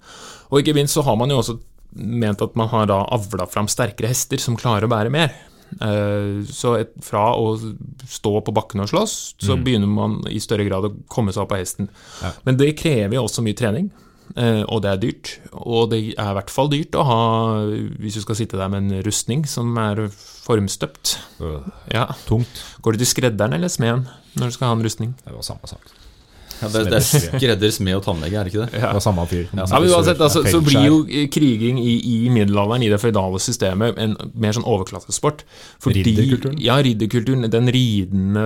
[0.52, 1.58] Og ikke minst så har man jo også
[1.94, 5.34] ment at man har da avla fram sterkere hester som klarer å bære mer.
[5.82, 7.56] Eh, Så et, fra å
[8.08, 11.52] stå på bakken og slåss, så begynner man i større grad å komme seg opp
[11.52, 11.90] av hesten.
[12.22, 12.32] Ja.
[12.46, 13.92] Men det krever jo også mye trening.
[14.36, 15.40] eh, Og det er dyrt.
[15.54, 17.22] Og det er i hvert fall dyrt å ha
[18.00, 20.08] hvis du skal sitte der med en rustning som er
[20.48, 21.18] formstøpt.
[21.42, 21.62] Øh,
[21.94, 22.06] Ja.
[22.28, 22.64] Tungt.
[22.82, 25.14] Går du til skredderen eller smeden når du skal ha en rustning?
[25.26, 25.82] Det var samme sak.
[26.64, 28.80] Ja, det, det er skredder, smed og tannlege, er det ikke det?
[28.80, 29.46] Det var samme fyr.
[29.54, 30.98] Ja, men uansett, altså, så blir jo
[31.34, 35.44] kriging i, i middelalderen, i det føydale systemet, en mer sånn overklassesport.
[35.84, 36.58] Fordi- Ridderkulturen?
[36.64, 37.48] Ja, ridderkulturen.
[37.54, 38.46] Den ridende,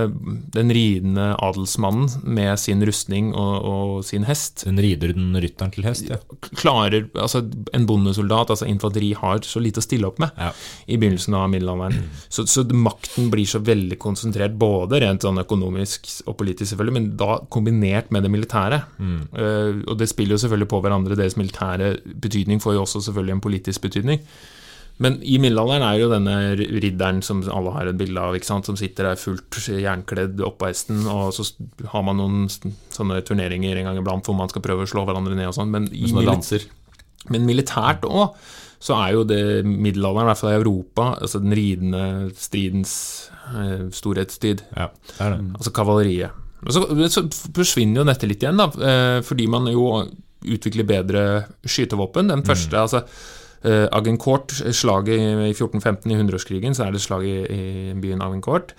[0.54, 5.86] den ridende adelsmannen med sin rustning og, og sin hest Den rider den rytteren til
[5.88, 6.18] hest, ja.
[6.58, 10.52] klarer Altså, en bondesoldat, altså infanteri, har så lite å stille opp med Ja.
[10.88, 12.08] i begynnelsen av middelalderen.
[12.30, 17.08] Så, så makten blir så veldig konsentrert, både rent sånn økonomisk og politisk, selvfølgelig, men
[17.20, 18.82] da kombinert med det militære.
[19.00, 21.16] Eh, og det spiller jo selvfølgelig på hverandre.
[21.20, 24.22] Deres militære betydning får jo også selvfølgelig en politisk betydning.
[25.00, 28.66] Men i middelalderen er jo denne ridderen som alle har et bilde av, ikke sant?
[28.66, 31.46] som sitter der fullt jernkledd oppå hesten, og så
[31.92, 35.38] har man noen sånne turneringer en gang iblant hvor man skal prøve å slå hverandre
[35.38, 35.70] ned og sånn.
[35.70, 35.86] Men,
[36.18, 36.32] mili-
[37.30, 38.34] men militært òg,
[38.82, 42.04] så er jo det middelalderen, i hvert fall i Europa, altså den ridende
[42.38, 42.96] stridens
[43.54, 44.66] eh, storhetstid.
[44.76, 44.90] ja.
[45.18, 45.40] Det det.
[45.60, 46.32] Altså kavaleriet.
[46.66, 47.24] Og så, så
[47.56, 49.90] forsvinner jo dette litt igjen, da, eh, fordi man jo
[50.48, 51.24] utvikler bedre
[51.68, 52.32] skytevåpen.
[52.32, 53.04] Den første, altså
[53.64, 58.74] eh, Agincourt, slaget i 1415 i hundreårskrigen, så er det slaget i byen Agincourt.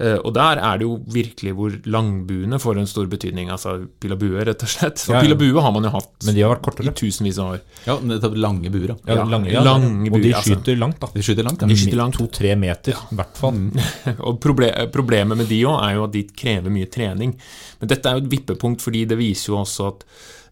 [0.00, 3.50] Eh, og der er det jo virkelig hvor langbuene får en stor betydning.
[3.52, 5.02] Altså pil og bue, rett og slett.
[5.02, 5.26] For Ja, ja.
[5.26, 7.60] pil og bue har man jo hatt Men de har vært i tusenvis av år.
[7.86, 8.94] Ja, nettopp lange buer.
[8.94, 10.56] Ja, Ja, lange, lange Og de altså.
[10.56, 11.10] skyter langt, da.
[11.12, 11.68] De skyter langt, ja.
[11.68, 12.16] De skyter langt.
[12.16, 13.60] To-tre meter, i hvert fall.
[14.26, 17.36] Og proble problemet med de òg er jo at de krever mye trening.
[17.80, 20.04] Men dette er jo et vippepunkt, fordi det viser jo også at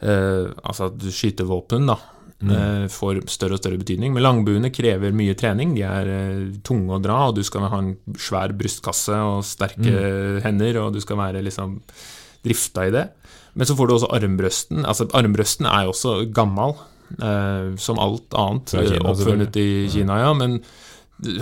[0.04, 1.96] uh, altså at skytevåpen da,
[2.48, 4.14] eh, får større og større betydning.
[4.14, 5.74] Men langbuene krever mye trening.
[5.76, 10.40] De er eh, tunge å dra, og du skal ha en svær brystkasse og sterke
[10.44, 11.78] hender, og du skal være liksom
[12.46, 13.06] drifta i det.
[13.58, 14.84] Men så får du også armbrøsten.
[14.86, 16.76] Altså Armbrøsten er jo også gammel,
[17.18, 18.76] eh, som alt annet.
[18.76, 20.32] Kina, oppfunnet i Kina, ja.
[20.36, 20.60] Men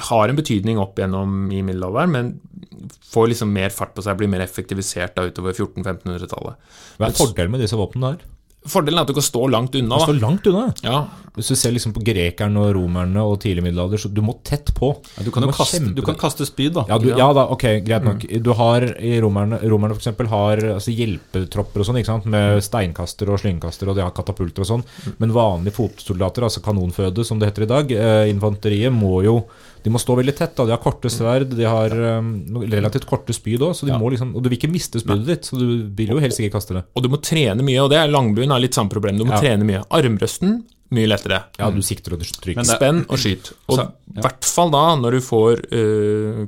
[0.09, 2.33] har en betydning opp gjennom i middelalderen, men
[3.13, 6.75] får liksom mer fart på seg, blir mer effektivisert da utover 1400-1500-tallet.
[6.99, 8.27] Hva er fordelen med disse våpnene der?
[8.69, 9.97] Fordelen er at du kan stå langt unna.
[9.97, 10.07] Du Da.
[10.07, 10.67] Stå langt unna.
[10.85, 11.07] Ja,
[11.39, 14.73] Hvis du ser liksom på grekerne og romerne og tidlig middelalder, så du må tett
[14.75, 14.89] på.
[15.17, 16.83] Ja, du kan du, må kaste, du kan kaste spyd, da.
[16.91, 18.25] Ja, du, ja da, ok, greit nok.
[18.43, 22.59] Du har i romerne, romerne for eksempel har altså, hjelpetropper og sånn, ikke sant, med
[22.67, 24.85] steinkaster og slyngkaster, og de har katapulter og sånn.
[25.23, 29.39] Men vanlige fotsoldater, altså kanonføde som det heter i dag, eh, infanteriet, må jo
[29.85, 30.55] de må stå veldig tett.
[30.57, 32.33] da, De har korte sverd, de har um,
[32.65, 33.99] relativt korte spyd òg, Ja.
[33.99, 36.75] liksom, og du vil ikke miste spydet ditt, så du vil jo helst ikke kaste
[36.75, 36.85] det.
[36.97, 39.17] Og du må trene mye, og det er langbuen er litt samme problem.
[39.19, 39.41] Du må Ja.
[39.41, 39.85] trene mye.
[39.91, 41.45] Armbrøsten mye lettere.
[41.59, 42.65] Ja, du sikter og du trykker.
[42.65, 43.53] Spenn og skyt.
[43.69, 43.79] Og
[44.17, 46.47] i hvert fall da når du får øh,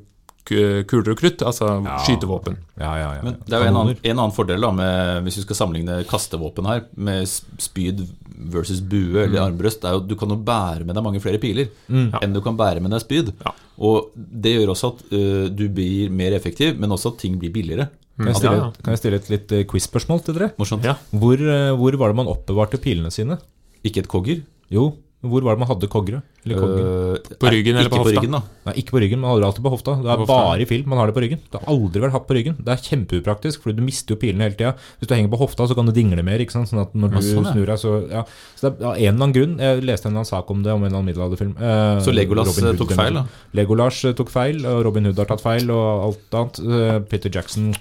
[0.91, 1.73] kuler og krutt, altså
[2.05, 2.59] skytevåpen.
[2.81, 3.23] Ja, ja, ja.
[3.27, 6.01] Men det er jo en annen, en annen fordel da med, hvis vi skal sammenligne
[6.11, 8.05] kastevåpen her, med spyd
[8.51, 11.69] versus bue eller armbrøst, er jo du kan jo bære med deg mange flere piler
[11.91, 13.33] enn du kan bære med deg spyd.
[13.45, 13.55] Ja.
[13.81, 17.53] Og det gjør også at uh, du blir mer effektiv, men også at ting blir
[17.55, 17.89] billigere.
[18.21, 18.71] Kan jeg stille, ja.
[18.85, 20.51] kan jeg stille et litt eh, quiz-spørsmål til dere?
[20.61, 20.85] Morsomt.
[20.85, 20.99] Ja.
[21.17, 23.39] Hvor, eh, hvor var det man oppbevarte pilene sine?
[23.87, 24.43] Ikke et kogger.
[24.69, 24.91] Jo,
[25.21, 26.23] hvor var det man hadde kogre?
[26.47, 26.85] Eller kogger?
[27.21, 28.15] Øh, På ryggen eller på hofta?
[28.17, 28.41] ryggen, da.
[28.65, 29.95] Nei, ikke på ryggen, man hadde det alltid på hofta.
[30.01, 30.37] Det er hofta.
[30.41, 31.41] bare i film man har det på ryggen.
[31.53, 32.57] Det har aldri vært hatt på ryggen.
[32.65, 34.73] Det er kjempeupraktisk, for du mister jo pilene hele tida.
[34.97, 36.71] Hvis du henger på hofta, så kan du dingle mer, ikke sant.
[36.73, 37.53] Sånn at når du sånn, ja.
[37.53, 38.25] snur deg, så Ja.
[38.57, 39.55] Så det er av en eller annen grunn.
[39.61, 41.55] Jeg leste en eller annen sak om det, om en eller annen middelalderfilm.
[41.61, 43.27] Eh, Så Legolas, eh, Hood, tok feil, da?
[43.53, 47.09] Legolas eh, tok feil, og Robin Hood har tatt feil, og alt annet.
[47.11, 47.75] Peter Jackson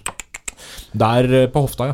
[0.94, 1.94] Der på hofta,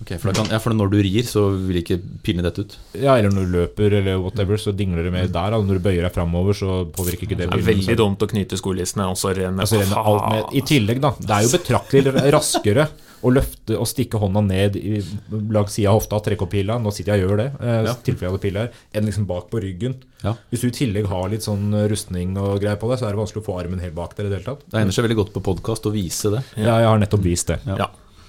[0.00, 2.76] Ok, for, da kan, ja, for når du rir, så vil ikke pilene dette ut.
[2.94, 5.50] Ja, eller når du løper eller whatever, så dingler det mer der.
[5.50, 5.58] Da.
[5.58, 8.28] Når du bøyer deg framover, så påvirker ikke det Det er veldig så- dumt å
[8.30, 11.10] knyte skolissene, og så renne Altså, renner alt med, I tillegg, da.
[11.18, 12.88] Det er jo betraktelig raskere
[13.26, 15.02] å løfte og stikke hånda ned i,
[15.50, 16.78] langs sida av hofta og trekke opp pila.
[16.78, 17.94] Nå sitter jeg og gjør det, eh, Ja.
[17.94, 19.96] tilfelle jeg hadde her, enn liksom bak på ryggen.
[20.22, 20.34] Ja.
[20.52, 23.18] Hvis du i tillegg har litt sånn rustning og greier på deg, så er det
[23.18, 24.62] vanskelig å få armen helt bak der i det hele tatt.
[24.70, 26.44] Det egner seg veldig godt på podkast å vise det.
[26.56, 27.58] Ja, jeg har nettopp vist det.
[27.66, 27.88] Ja.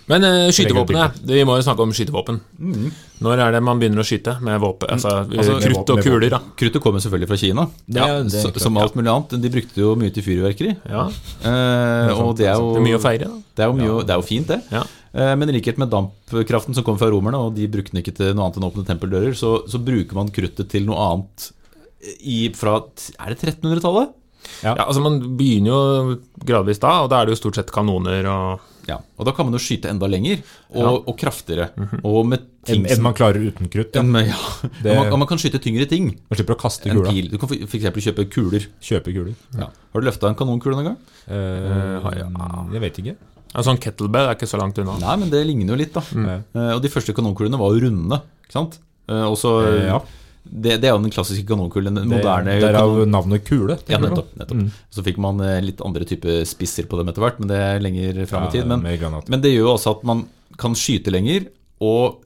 [0.09, 2.39] Men uh, skytevåpenet, vi må jo snakke om skytevåpen.
[3.21, 4.89] Når er det man begynner å skyte med våpen?
[4.95, 5.35] Altså, Mm.
[5.37, 6.39] Altså, eh, krutt med og kuler, da.
[6.57, 9.35] Kruttet kommer selvfølgelig fra Kina, Det ja, det klart, som alt mulig annet.
[9.43, 10.71] De brukte jo mye til fyrverkeri.
[10.89, 11.03] Ja.
[11.43, 13.41] Eh, og det er jo Det er mye å feire, da.
[13.55, 14.59] Det er jo, mye, det er jo fint, det.
[14.71, 14.83] Ja.
[15.13, 18.15] Eh, Men i likhet med dampkraften som kom fra romerne, og de brukte den ikke
[18.15, 21.51] til noe annet enn åpne tempeldører, så, så bruker man kruttet til noe annet
[22.23, 22.79] i, fra
[23.19, 24.15] Er det 1300-tallet?
[24.63, 28.25] Ja, altså Man begynner jo gradvis da, og da er det jo stort sett kanoner
[28.31, 28.59] og
[28.89, 28.97] Ja.
[29.19, 30.41] Og da kan man jo skyte enda lenger,
[30.73, 31.69] og, og kraftigere.
[31.77, 32.37] Mm -hmm.
[32.65, 33.95] ting Enn en man klarer uten krutt.
[33.95, 34.01] Ja.
[34.01, 34.35] En, ja.
[34.83, 37.09] Det- og, man, og man kan skyte tyngre ting Man slipper å kaste kula.
[37.11, 37.29] pil.
[37.29, 38.05] Du kan f.eks.
[38.05, 38.67] kjøpe kuler.
[38.81, 39.35] Kjøpe kuler.
[39.55, 39.69] Ja.
[39.93, 40.97] Har du løfta en kanonkule noen gang?
[41.27, 43.15] Eh, jeg vet ikke.
[43.55, 44.99] En sånn kettlebell er ikke så langt unna.
[45.01, 46.03] Nei, men det ligner jo litt, da.
[46.13, 46.43] Mm.
[46.53, 48.77] Uh, og de første kanonkulene var jo runde, ikke sant?
[49.09, 49.53] Uh, og så
[49.87, 49.97] ja.
[50.51, 51.93] Det, det er jo den klassiske kanonkulen.
[51.95, 53.77] Den Det- moderne Derav kanon- navnet kule.
[53.87, 54.31] Ja, nettopp.
[54.37, 54.57] nettopp.
[54.57, 54.71] Mm.
[54.91, 57.79] Så fikk man eh, litt andre typer spisser på dem etter hvert, men det er
[57.79, 58.65] lenger fram i tid.
[58.67, 59.29] Men, med granat.
[59.29, 60.25] men det gjør jo også at man
[60.57, 61.45] kan skyte lenger,
[61.81, 62.17] og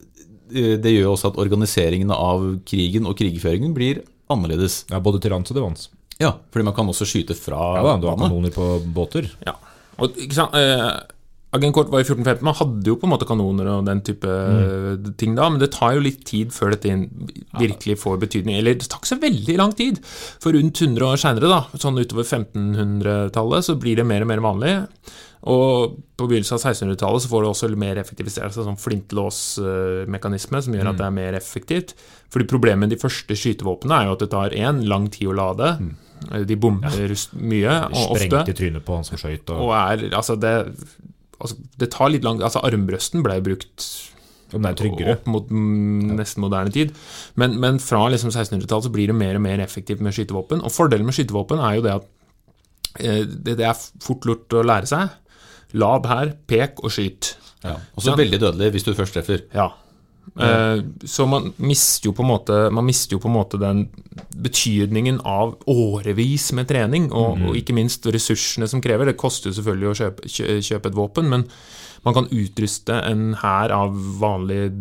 [0.54, 4.84] eh, det gjør jo også at organiseringen av krigen og krigføringen blir annerledes.
[4.90, 5.88] Ja, både til lands og til vanns.
[6.20, 9.28] Ja, fordi man kan også skyte fra Ja da, du har kanoner på båter.
[9.44, 9.54] Ja.
[9.98, 11.00] Og, ikke sant, eh,
[11.54, 14.26] Agent Kort var i 1415, man hadde jo på en måte kanoner og den type
[14.26, 15.06] Mm.
[15.06, 16.90] eh, ting da, men det tar jo litt tid før dette
[17.60, 18.56] virkelig får betydning.
[18.58, 20.00] Eller det tar ikke så veldig lang tid,
[20.42, 24.42] for rundt 100 år seinere, da, sånn utover 1500-tallet, så blir det mer og mer
[24.42, 24.74] vanlig.
[25.44, 30.72] Og på begynnelsen av 1600-tallet så får det også mer effektivisert seg, sånn flintlåsmekanisme som
[30.72, 30.78] Mm.
[30.80, 31.94] gjør at det er mer effektivt.
[32.30, 35.34] Fordi problemet med de første skytevåpnene er jo at det tar én, lang tid å
[35.36, 35.94] lade.
[36.46, 37.14] De bomber ja.
[37.36, 38.28] mye, og ofte.
[38.30, 39.50] Sprengte trynet på han som skøyt.
[39.50, 40.74] Og, Og er, altså det,
[41.44, 43.86] altså det tar litt lang Altså armbrøsten ble brukt
[44.54, 44.66] og
[45.10, 46.92] opp mot nesten moderne tid.
[47.40, 50.62] Men, men fra liksom 1600-tallet så blir det mer og mer effektivt med skytevåpen.
[50.62, 52.06] Og fordelen med skytevåpen er jo det at
[53.00, 55.16] eh, det, det er fort lurt å lære seg.
[55.80, 57.34] Lab her, pek og skyt.
[57.64, 57.78] Ja.
[57.96, 59.46] Også så veldig dødelig hvis du først treffer.
[59.56, 59.72] Ja.
[60.34, 63.88] Eh, Så man mister måte Man mister jo på en måte den
[64.34, 69.06] betydningen av årevis med trening, og, og ikke minst ressursene som krever.
[69.06, 70.28] Det koster jo selvfølgelig å kjøpe,
[70.62, 71.46] kjøpe et våpen, men
[72.04, 74.72] man kan utruste en hær av vanlige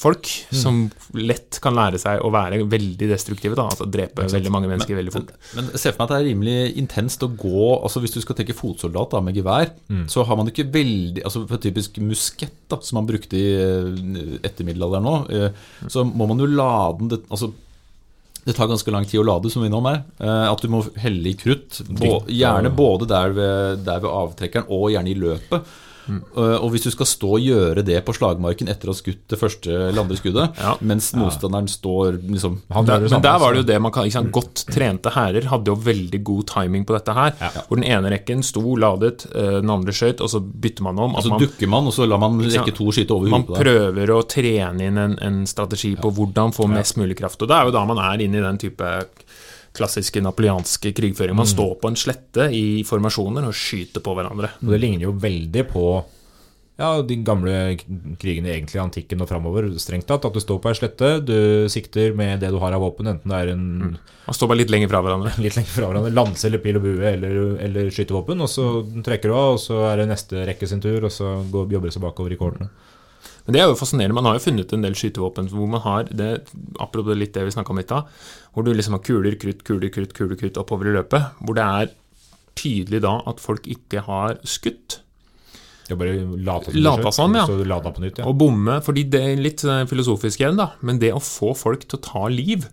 [0.00, 3.56] folk som lett kan lære seg å være veldig destruktive.
[3.58, 5.32] Da, altså drepe veldig mange mennesker veldig fort.
[5.56, 8.20] Men jeg ser for meg at det er rimelig intenst å gå altså Hvis du
[8.24, 9.70] skal tenke fotsoldat da, med gevær,
[10.10, 14.40] så har man ikke veldig altså For typisk muskett, da, som man brukte i eh,
[14.46, 15.62] ettermiddelalderen nå, eh,
[15.92, 17.52] så må man jo lade den det, altså,
[18.44, 20.02] det tar ganske lang tid å lade, som vi innom her.
[20.20, 21.80] Eh, At du må helle i krutt,
[22.28, 25.74] gjerne både der ved, der ved avtrekkeren og gjerne i løpet.
[26.08, 29.22] Uh, Og hvis du skal stå og gjøre det på slagmarken etter å ha skutt
[29.32, 30.74] det første eller andre skuddet, Ja.
[30.80, 34.04] mens motstanderen står liksom Han Der, det men der var det jo det man kan
[34.04, 34.32] ikke sant?
[34.32, 37.32] Godt trente hærer hadde jo veldig god timing på dette her.
[37.68, 41.14] Hvor den ene rekken sto ladet, eh, den andre skøyt, og så bytter man om.
[41.16, 43.54] Og så man, dukker man, og så lar man rekke to skyte over man på
[43.56, 43.64] deg.
[43.64, 47.40] prøver å trene inn en, en strategi på hvordan få mest mulig kraft.
[47.42, 48.84] Og det er jo da man er inne i den type
[49.74, 51.36] klassiske napoleanske krigføring.
[51.36, 54.54] Man står på en slette i formasjoner og skyter på hverandre.
[54.62, 55.86] Og det ligner jo veldig på
[56.74, 57.52] ja, de gamle
[58.18, 59.68] krigene egentlig antikken og framover.
[59.78, 62.82] Strengt tatt, at du står på ei slette, du sikter med det du har av
[62.82, 63.66] våpen, enten det er en
[64.24, 65.34] Man står bare litt lenger fra hverandre.
[65.44, 68.66] litt lenger fra hverandre, lanse eller pil og bue eller, eller skytevåpen, og så
[69.06, 71.90] trekker du av, og så er det neste rekke sin tur, og så går, jobber
[71.90, 72.70] det seg bakover i kortene.
[73.44, 74.16] Men det er jo fascinerende.
[74.16, 76.30] Man har jo funnet en del skytevåpen hvor man har det,
[76.80, 78.02] Apropos litt det vi snakka om litt da,
[78.54, 81.34] hvor du liksom har kuler, krutt, kuler, krutt, kuler, krutt oppover i løpet.
[81.44, 81.92] Hvor det er
[82.56, 85.00] tydelig da at folk ikke har skutt.
[85.90, 87.44] Ja, bare lata som som, ja.
[87.44, 87.58] Så
[87.92, 88.24] på nytt, ja.
[88.30, 90.70] Og bomme, fordi det er litt eh, filosofisk igjen, da.
[90.80, 92.64] Men det å få folk til å ta liv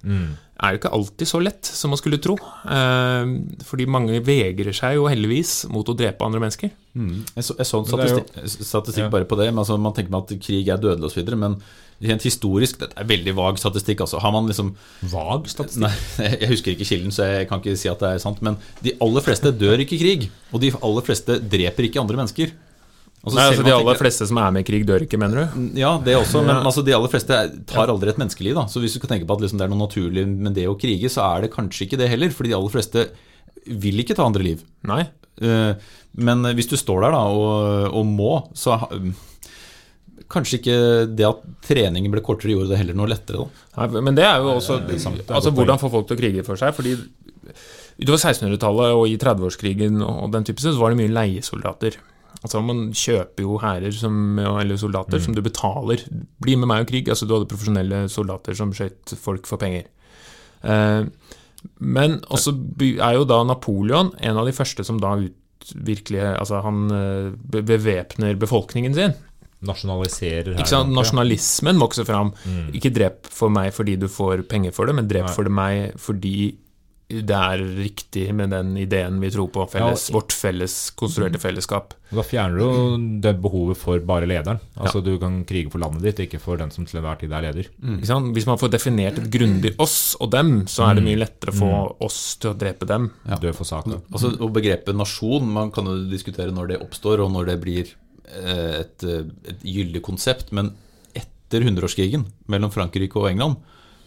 [0.62, 2.36] er jo ikke alltid så lett som man skulle tro.
[2.70, 3.32] Eh,
[3.66, 6.70] fordi mange vegrer seg jo heldigvis mot å drepe andre mennesker.
[6.94, 9.10] Jeg så, jeg så en er jo- statistikk, statistikk Ja.
[9.10, 9.48] bare på det.
[9.54, 11.36] Men altså, man tenker at krig er dødelig osv.
[11.38, 11.56] Men
[12.02, 14.02] rent historisk Dette er veldig vag statistikk.
[14.02, 14.20] Altså.
[14.20, 15.82] Har man liksom Vag statistikk.
[15.82, 18.42] Nei, jeg husker ikke kilden, så jeg kan ikke si at det er sant.
[18.42, 20.30] Men de aller fleste dør ikke i krig.
[20.54, 22.52] Og de aller fleste dreper ikke andre mennesker.
[23.22, 25.44] Altså, Nei, altså De aller tenker- fleste som er med i krig, dør ikke, mener
[25.46, 25.66] du?
[25.78, 27.38] Ja, det også, men altså, de aller fleste
[27.70, 28.56] tar aldri et menneskeliv.
[28.58, 28.64] Da.
[28.66, 30.74] Så hvis du skal tenke på at liksom, det er noe naturlig med det å
[30.80, 32.30] krige, så er det kanskje ikke det heller.
[32.34, 33.04] Fordi de aller fleste
[33.68, 34.64] vil ikke ta andre liv.
[34.90, 35.04] Nei.
[35.42, 35.74] Eh,
[36.18, 38.76] Men hvis du står der da og, og må, så
[40.32, 40.76] Kanskje ikke
[41.16, 43.46] det at treningen ble kortere, gjorde det heller noe lettere.
[43.76, 45.18] da Nei, men det er jo også det er.
[45.28, 46.72] Det Altså hvordan få folk til å krige for seg.
[46.78, 46.94] Fordi
[48.02, 51.98] utover 1600-tallet og i 30-årskrigen og den type så var det mye leiesoldater.
[52.42, 56.02] Altså Man kjøper jo hærer eller soldater som du betaler.
[56.42, 57.10] Bli med meg og krig.
[57.10, 59.86] Altså Du hadde profesjonelle soldater som skjøt folk for penger.
[60.66, 61.06] Eh,
[61.78, 62.56] men også
[62.98, 65.38] er jo da Napoleon en av de første som da ut,
[65.76, 69.14] virkelig Altså han eh, bevæpner befolkningen sin.
[69.62, 70.58] Nasjonaliserer her.
[70.58, 70.90] Ikke sant?
[70.98, 72.34] Nasjonalismen vokser fram.
[72.74, 75.36] Ikke drep for meg fordi du får penger for det, men drep Nei.
[75.38, 76.36] for meg fordi
[77.28, 80.14] det er riktig med den ideen vi tror på, felles, Ja.
[80.16, 81.94] vårt felles konstruerte fellesskap.
[82.12, 84.60] Da fjerner du det behovet for bare lederen.
[84.78, 87.42] Altså Du kan krige for landet ditt, ikke for den som til enhver tid er
[87.42, 87.68] leder.
[87.84, 88.34] Ikke sant?
[88.36, 91.60] Hvis man får definert et grundig oss og dem, så er det mye lettere å
[91.60, 91.72] få
[92.08, 93.10] oss til å drepe dem.
[93.42, 94.02] Dø for saken.
[94.12, 97.92] Altså, og begrepet nasjon, man kan jo diskutere når det oppstår, og når det blir
[98.44, 100.52] eh, et, eh, et gyldig konsept.
[100.52, 100.74] Men
[101.16, 103.58] etter hundreårskrigen mellom Frankrike og England,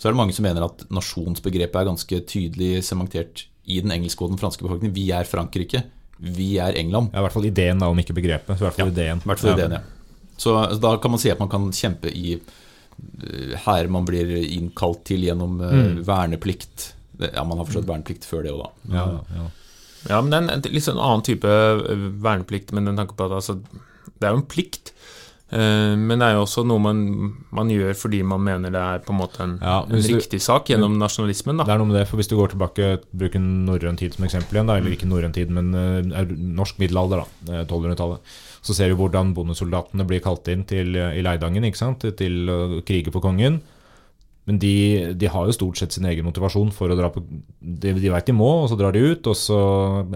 [0.04, 4.20] så er det mange som mener at nasjonsbegrepet er ganske tydelig sementert i den engelske
[4.20, 4.92] og den franske befolkningen.
[4.92, 5.80] Vi er Frankrike,
[6.20, 7.08] vi er England.
[7.14, 8.58] Ja, I hvert fall ideen, da, om ikke begrepet.
[8.58, 9.22] Så i hvert fall ideen.
[9.24, 9.80] I hvert fall ideen, ja.
[10.36, 10.52] Så
[10.82, 12.36] da kan man si at man kan kjempe i
[13.64, 16.04] hærer her man blir innkalt til gjennom mm.
[16.04, 16.90] verneplikt.
[17.24, 18.98] Ja, man har forstått verneplikt før det òg, da.
[18.98, 19.06] Ja,
[19.38, 19.48] ja.
[20.04, 23.16] Ja, men det er en en litt sånn annen type øh, verneplikt, men den tanken
[23.16, 23.56] på at altså,
[24.20, 24.92] det er jo en plikt.
[25.54, 27.00] Eh, Men det er jo også noe man,
[27.54, 30.44] man gjør fordi man mener det er på en måte en, Ja, en riktig du-
[30.44, 31.62] sak gjennom nasjonalismen.
[31.64, 34.58] Det er noe med det, for Hvis du går tilbake bruker norrøn tid som eksempel
[34.58, 38.34] igjen, da, eller ikke norrøn tid, men eh, er norsk middelalder, da, eh, 1200-tallet,
[38.64, 42.48] så ser du hvordan bondesoldatene blir kalt inn til, eh, i Leidangen ikke sant, til
[42.50, 43.60] å krige for kongen.
[44.46, 47.22] Men de, de har jo stort sett sin egen motivasjon for å dra på
[47.64, 49.56] De, de veit de må, og så drar de ut, og så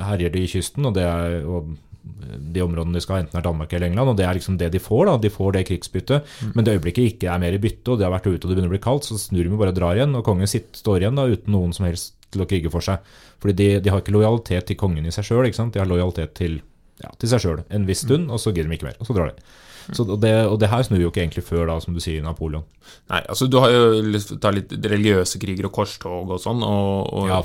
[0.04, 1.70] herjer de i kysten, og det er og
[2.02, 4.70] de områdene de skal, ha, enten er Danmark eller England, og det er liksom det
[4.72, 5.06] de får.
[5.06, 6.36] da, De får det krigsbyttet.
[6.54, 8.56] Men det øyeblikket ikke er mer i bytte, og de har vært ute og det
[8.56, 11.02] begynner å bli kaldt, så snur de bare og drar igjen, og kongen sitt, står
[11.04, 13.04] igjen da uten noen som helst til å krige for seg.
[13.42, 16.60] Fordi de, de har ikke lojalitet til kongen i seg sjøl, de har lojalitet til,
[17.02, 19.16] ja, til seg sjøl en viss stund, og så gidder de ikke mer, og så
[19.16, 19.48] drar de.
[19.88, 22.20] Så, og, det, og det her snur jo ikke egentlig før, da, som du sier,
[22.24, 22.64] Napoleon.
[23.08, 27.08] Nei, altså Du har jo lyst- ta litt religiøse kriger og korstog og sånn, og,
[27.12, 27.38] og, Ja,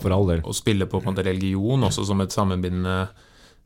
[0.43, 3.07] og spille på, på en måte religion også som et sammenbindende,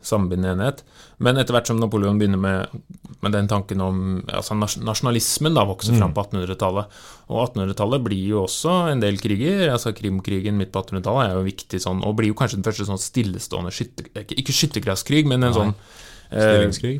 [0.04, 0.84] sammenbindende enhet.
[1.24, 2.82] Men etter hvert som Napoleon begynner med,
[3.26, 6.98] med den tanken om altså Nasjonalismen da vokser fram på 1800-tallet.
[7.28, 9.68] Og 1800-tallet blir jo også en del kriger.
[9.74, 12.88] altså Krimkrigen midt på 1800-tallet er jo viktig sånn, og blir jo kanskje den første
[12.88, 16.98] sånn stillestående skytter, ikke, skyttergravskrig, men en sånn eh, Stillingskrig.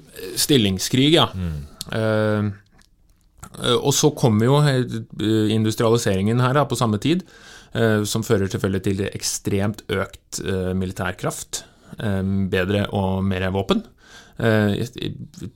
[0.48, 1.30] Stillingskrig, ja.
[1.38, 1.60] Mm.
[2.00, 2.56] eh,
[3.78, 7.24] og så kommer jo eh, industrialiseringen her da, på samme tid,
[7.78, 11.64] eh, som fører selvfølgelig til ekstremt økt eh, militærkraft.
[11.98, 13.84] Bedre og mer våpen.
[14.38, 14.86] Eh,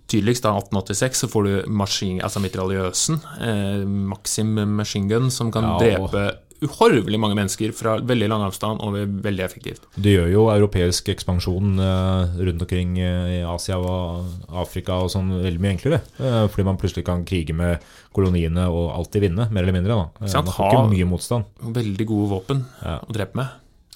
[0.09, 5.63] tydeligst da 1886 så får du maskin, altså mitraljøsen, eh, Maxim Machine Gun, som kan
[5.63, 6.31] Ja, drepe
[6.61, 9.81] uhorvelig mange mennesker fra veldig lang avstand og veldig effektivt.
[9.97, 15.59] Det gjør jo europeisk ekspansjon eh, rundt omkring i Asia og Afrika og sånn veldig
[15.61, 16.01] mye enklere.
[16.49, 17.81] Fordi man plutselig kan krige med
[18.13, 19.97] koloniene og alltid vinne, mer eller mindre.
[19.97, 20.09] da.
[20.21, 21.45] Man får ikke mye motstand.
[21.61, 22.99] Veldig gode våpen Ja.
[22.99, 23.47] å drepe med.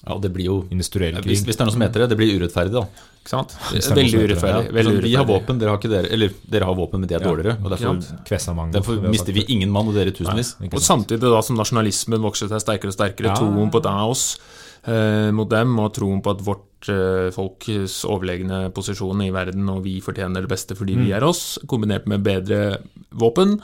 [0.04, 1.46] Ja, og det blir jo Industriell hvis, krig.
[1.48, 2.82] hvis det er noe som heter det, det blir urettferdig, da.
[3.22, 3.54] Ikke sant?
[3.72, 4.66] Hvis Veldig urettferdig.
[4.68, 5.02] Ja, veldig urettferdig.
[5.08, 7.56] vi har våpen, dere har ikke dere Eller dere har våpen, men de er dårligere.
[7.64, 8.72] Og derfor, mange.
[8.76, 10.52] derfor vi mister vi ingen mann, og dere tusenvis.
[10.70, 13.34] Og samtidig da som nasjonalismen vokser seg sterkere og sterkere, Ja.
[13.34, 14.38] troen på deg oss
[14.86, 19.82] eh, mot dem, og troen på at vårt eh, folks overlegne posisjon i verden, og
[19.82, 21.04] vi fortjener det beste fordi Mm.
[21.06, 22.78] vi er oss, kombinert med bedre
[23.10, 23.60] våpen,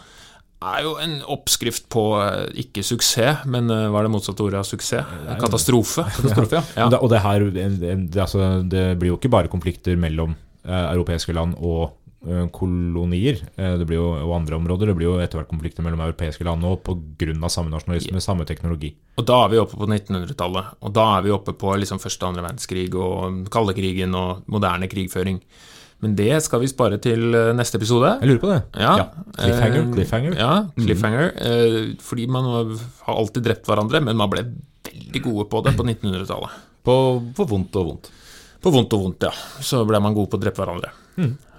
[0.63, 4.61] er jo en oppskrift på eh, ikke suksess, men eh, hva er det motsatte ordet
[4.63, 5.17] av suksess?
[5.41, 6.07] Katastrofe.
[6.19, 6.63] Katastrofe, ja.
[6.83, 7.01] Ja.
[7.01, 10.35] Og det her det, altså, det blir jo ikke bare konflikter mellom
[10.65, 11.93] eh, europeiske land og
[12.27, 13.43] eh, kolonier.
[13.57, 14.91] Eh, det blir jo, og andre områder.
[14.91, 17.35] Det blir jo etter hvert konflikter mellom europeiske land nå pga.
[17.49, 18.95] samme nasjonalisme, samme teknologi.
[19.19, 22.25] Og da er vi oppe på 1900-tallet, og da er vi oppe på liksom første
[22.25, 25.43] og andre verdenskrig og kaldekrigen og moderne krigføring.
[26.03, 28.09] Men det skal vi spare til eh, neste episode.
[28.21, 28.59] Jeg lurer på det.
[28.83, 28.95] Ja.
[28.99, 29.05] Ja.
[29.39, 30.35] Cliffhanger, Eh, cliffhanger.
[30.39, 31.29] Ja, cliffhanger.
[31.39, 31.93] Mm.
[32.03, 34.43] fordi man har alltid drept hverandre, men man ble
[34.89, 36.57] veldig gode på det på 1900-tallet.
[36.83, 36.97] På,
[37.37, 38.11] på vondt og vondt.
[38.63, 39.31] På vondt og vondt, ja.
[39.63, 40.91] Så ble man gode på å drepe hverandre.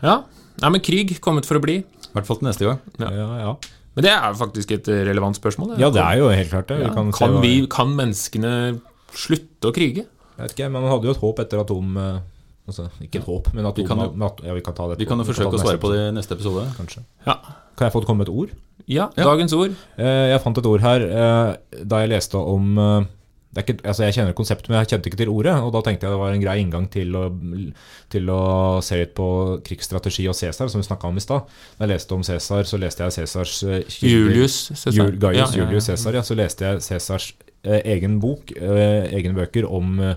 [0.04, 0.18] Ja.
[0.62, 1.78] Nei, men krig kommet for å bli.
[1.80, 2.84] I hvert fall til neste gang.
[3.00, 3.10] Ja.
[3.16, 3.54] Ja, ja.
[3.96, 5.76] Men det er faktisk et relevant spørsmål.
[5.80, 6.80] ja, det er jo helt klart det.
[6.84, 8.54] Vi kan, se Kan, vi, kan menneskene
[9.14, 10.04] slutte å krige?
[10.34, 11.98] Jeg vet ikke, men man hadde jo et håp etter atom...
[12.68, 14.98] Altså, ikke et håp, men at Vi kan jo- at- ja, vi kan ta det
[15.00, 16.64] Vi kan jo forsøke å svare på det i neste episode.
[16.78, 17.04] Kanskje.
[17.28, 17.36] Ja.
[17.76, 18.50] Kan jeg få komme med et ord?
[18.88, 19.24] Ja, Ja.
[19.26, 19.72] dagens ord.
[19.98, 23.06] Eh, Jeg fant et ord her eh, da jeg leste om eh,
[23.54, 25.54] det er ikke, altså Jeg kjenner konseptet, men jeg kjente ikke til ordet.
[25.62, 27.30] Og da tenkte jeg det var en grei inngang til å,
[28.10, 31.44] til å se litt på krigsstrategi og Cæsar, som vi snakka om i stad.
[31.78, 34.92] Da jeg leste om Cæsar, så leste jeg Cæsars eh, Julius Cæsar.
[34.94, 35.66] Jul, Gaius Ja, ja, ja.
[35.68, 36.22] Julius Cæsar, ja.
[36.22, 37.34] Så leste jeg Cæsars
[37.64, 40.16] eh, egen bok, eh, egne bøker om, eh,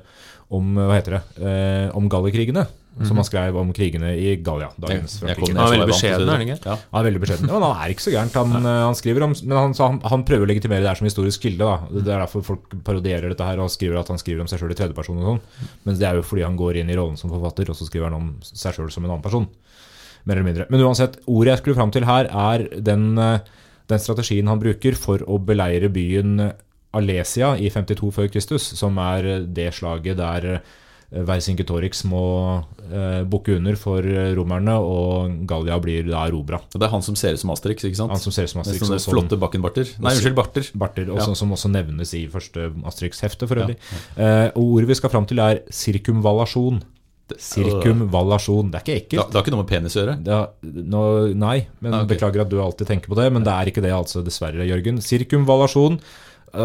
[0.50, 1.22] om Hva heter det?
[1.42, 2.66] Eh, om gallerkrigene.
[3.04, 4.70] Som han skrev om krigene i Gallia.
[4.80, 5.52] Dagens Jeg- jeg kom Frankrike.
[5.52, 6.64] ned Han er veldig jeg beskjeden, for å si er han ikke?
[6.64, 6.76] Ja.
[6.94, 7.42] Han er veldig beskjeden.
[7.46, 8.32] Men han er ikke så gærent.
[8.40, 11.04] Han, eh, han skriver om Men han, han, han prøver å legitimere det her som
[11.10, 11.58] historisk kilde.
[11.58, 11.76] Da.
[11.92, 14.72] Det er derfor folk parodierer dette her og skriver at han skriver om seg sjøl
[14.72, 15.40] i tredjeperson og sånn.
[15.84, 18.08] Men det er jo fordi han går inn i rollen som forfatter, og så skriver
[18.08, 19.46] han om seg sjøl som en annen person.
[20.24, 20.66] Mer eller mindre.
[20.72, 23.38] Men uansett, ordet jeg skulle fram til her, er den, eh,
[23.92, 26.52] den strategien han bruker for å beleire byen
[26.96, 30.60] Alesia i 52 før Kristus, som er det slaget der eh,
[31.26, 32.20] Vercingetorix må
[32.90, 36.58] eh, bukke under for eh, romerne, og Gallia blir da erobra.
[36.74, 38.10] Det er han som ser ut som Asterix, ikke sant?
[38.10, 38.82] Han som ser ut som Asterix.
[38.82, 39.92] sånne flotte bakkenbarter.
[40.02, 40.66] Nei, unnskyld, barter.
[40.74, 41.28] Barter, og Ja.
[41.38, 43.78] som også nevnes i første Asterix-hefte, for øvrig.
[44.18, 46.82] Eh, og ordet vi skal fram til, er sirkumvalasjon.
[47.38, 48.70] Sirkumvalasjon.
[48.70, 49.30] Det er ikke ekkelt.
[49.32, 50.14] det har ikke noe med penis å gjøre.
[50.26, 50.46] Det er,
[50.94, 51.00] nå,
[51.38, 52.14] nei, men Ah, okay.
[52.16, 55.00] beklager at du alltid tenker på det, men det er ikke det, altså, dessverre, Jørgen.
[55.02, 56.00] Sirkumvallasjon.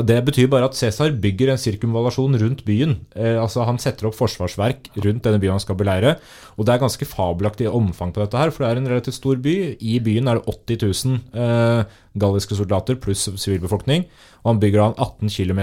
[0.07, 2.93] Det betyr bare at Cæsar bygger en sirkumvallasjon rundt byen.
[3.15, 6.15] Eh, altså Han setter opp forsvarsverk rundt denne byen han skal beleire.
[6.55, 9.41] Og det er ganske fabelaktig omfang på dette her, for det er en relativt stor
[9.43, 9.55] by.
[9.79, 11.83] I byen er det 80 000 eh,
[12.21, 14.07] galliske soldater pluss sivilbefolkning.
[14.45, 15.61] Og han bygger da en 18 km,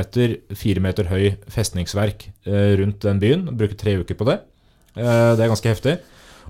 [0.52, 3.48] 4 meter høy festningsverk eh, rundt den byen.
[3.56, 4.40] Bruker tre uker på det.
[4.98, 5.98] Eh, det er ganske heftig.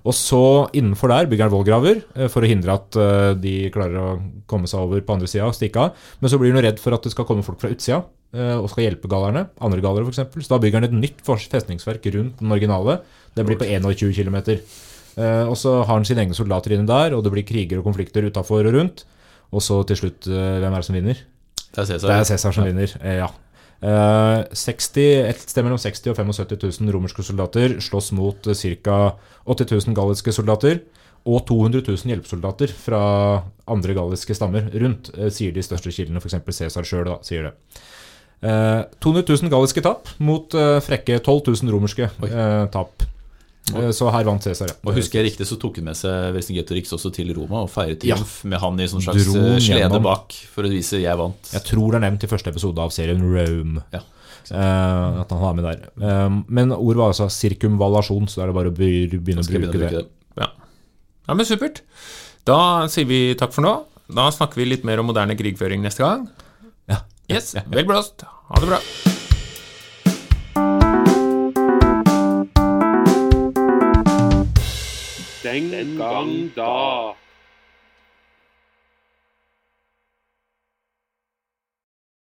[0.07, 0.43] Og så
[0.77, 4.11] innenfor der bygger han vollgraver eh, for å hindre at eh, de klarer å
[4.49, 6.05] komme seg over på andre sida og stikke av.
[6.21, 8.01] Men så blir han redd for at det skal komme folk fra utsida
[8.35, 9.47] eh, og skal hjelpe galerne.
[9.65, 10.45] Andre galere, f.eks.
[10.45, 13.01] Så da bygger han et nytt festningsverk rundt den originale.
[13.35, 14.39] Det blir på 21 km.
[15.19, 18.23] Og så har han sine egne soldater inne der, og det blir kriger og konflikter
[18.23, 19.03] utafor og rundt.
[19.51, 21.19] Og så til slutt, hvem er det som vinner?
[21.73, 22.07] Det er Cæsar.
[22.07, 23.27] Det er Cæsar som vinner, ja.
[23.79, 28.97] Eh, 60, et sted mellom 60 og 75 000 romerske soldater slåss mot ca.
[29.47, 30.81] 80 000 galliske soldater.
[31.27, 32.99] Og 200 000 hjelpesoldater fra
[33.67, 36.39] andre galliske stammer rundt, eh, sier de største kildene, f.eks.
[36.55, 37.81] Cæsar sjøl, sier det.
[38.39, 42.31] Eh, 200 000 galliske tap mot eh, frekke 12 000 romerske Oi.
[42.71, 43.03] tap.
[43.75, 44.75] Eh, så her vant Cæsar, ja.
[44.85, 48.03] Og husker jeg riktig, så tok han med seg Vercingetorix også til Roma og feiret
[48.07, 48.15] Ja.
[48.43, 50.03] med han i sånn slags Dro eh, slede gjennom.
[50.03, 51.51] bak for å vise 'jeg vant'.
[51.53, 53.83] Jeg tror det er nevnt i første episode av serien Rome.
[53.93, 53.99] Ja,
[54.51, 55.79] uh, at han har med der.
[56.01, 59.59] Uh, men ordet var altså sirkumvallasjon, så da er det bare å begynne å bruke
[59.59, 59.79] begynne å det.
[59.79, 60.07] bruke det.
[60.37, 60.47] Ja.
[61.27, 61.81] ja, men supert.
[62.45, 63.85] Da sier vi takk for nå.
[64.09, 66.29] Da snakker vi litt mer om moderne krigføring neste gang.
[66.89, 67.01] Ja.
[67.29, 68.23] Yes, vel blåst.
[68.23, 68.79] Ha det bra.
[75.51, 77.15] Den gang da.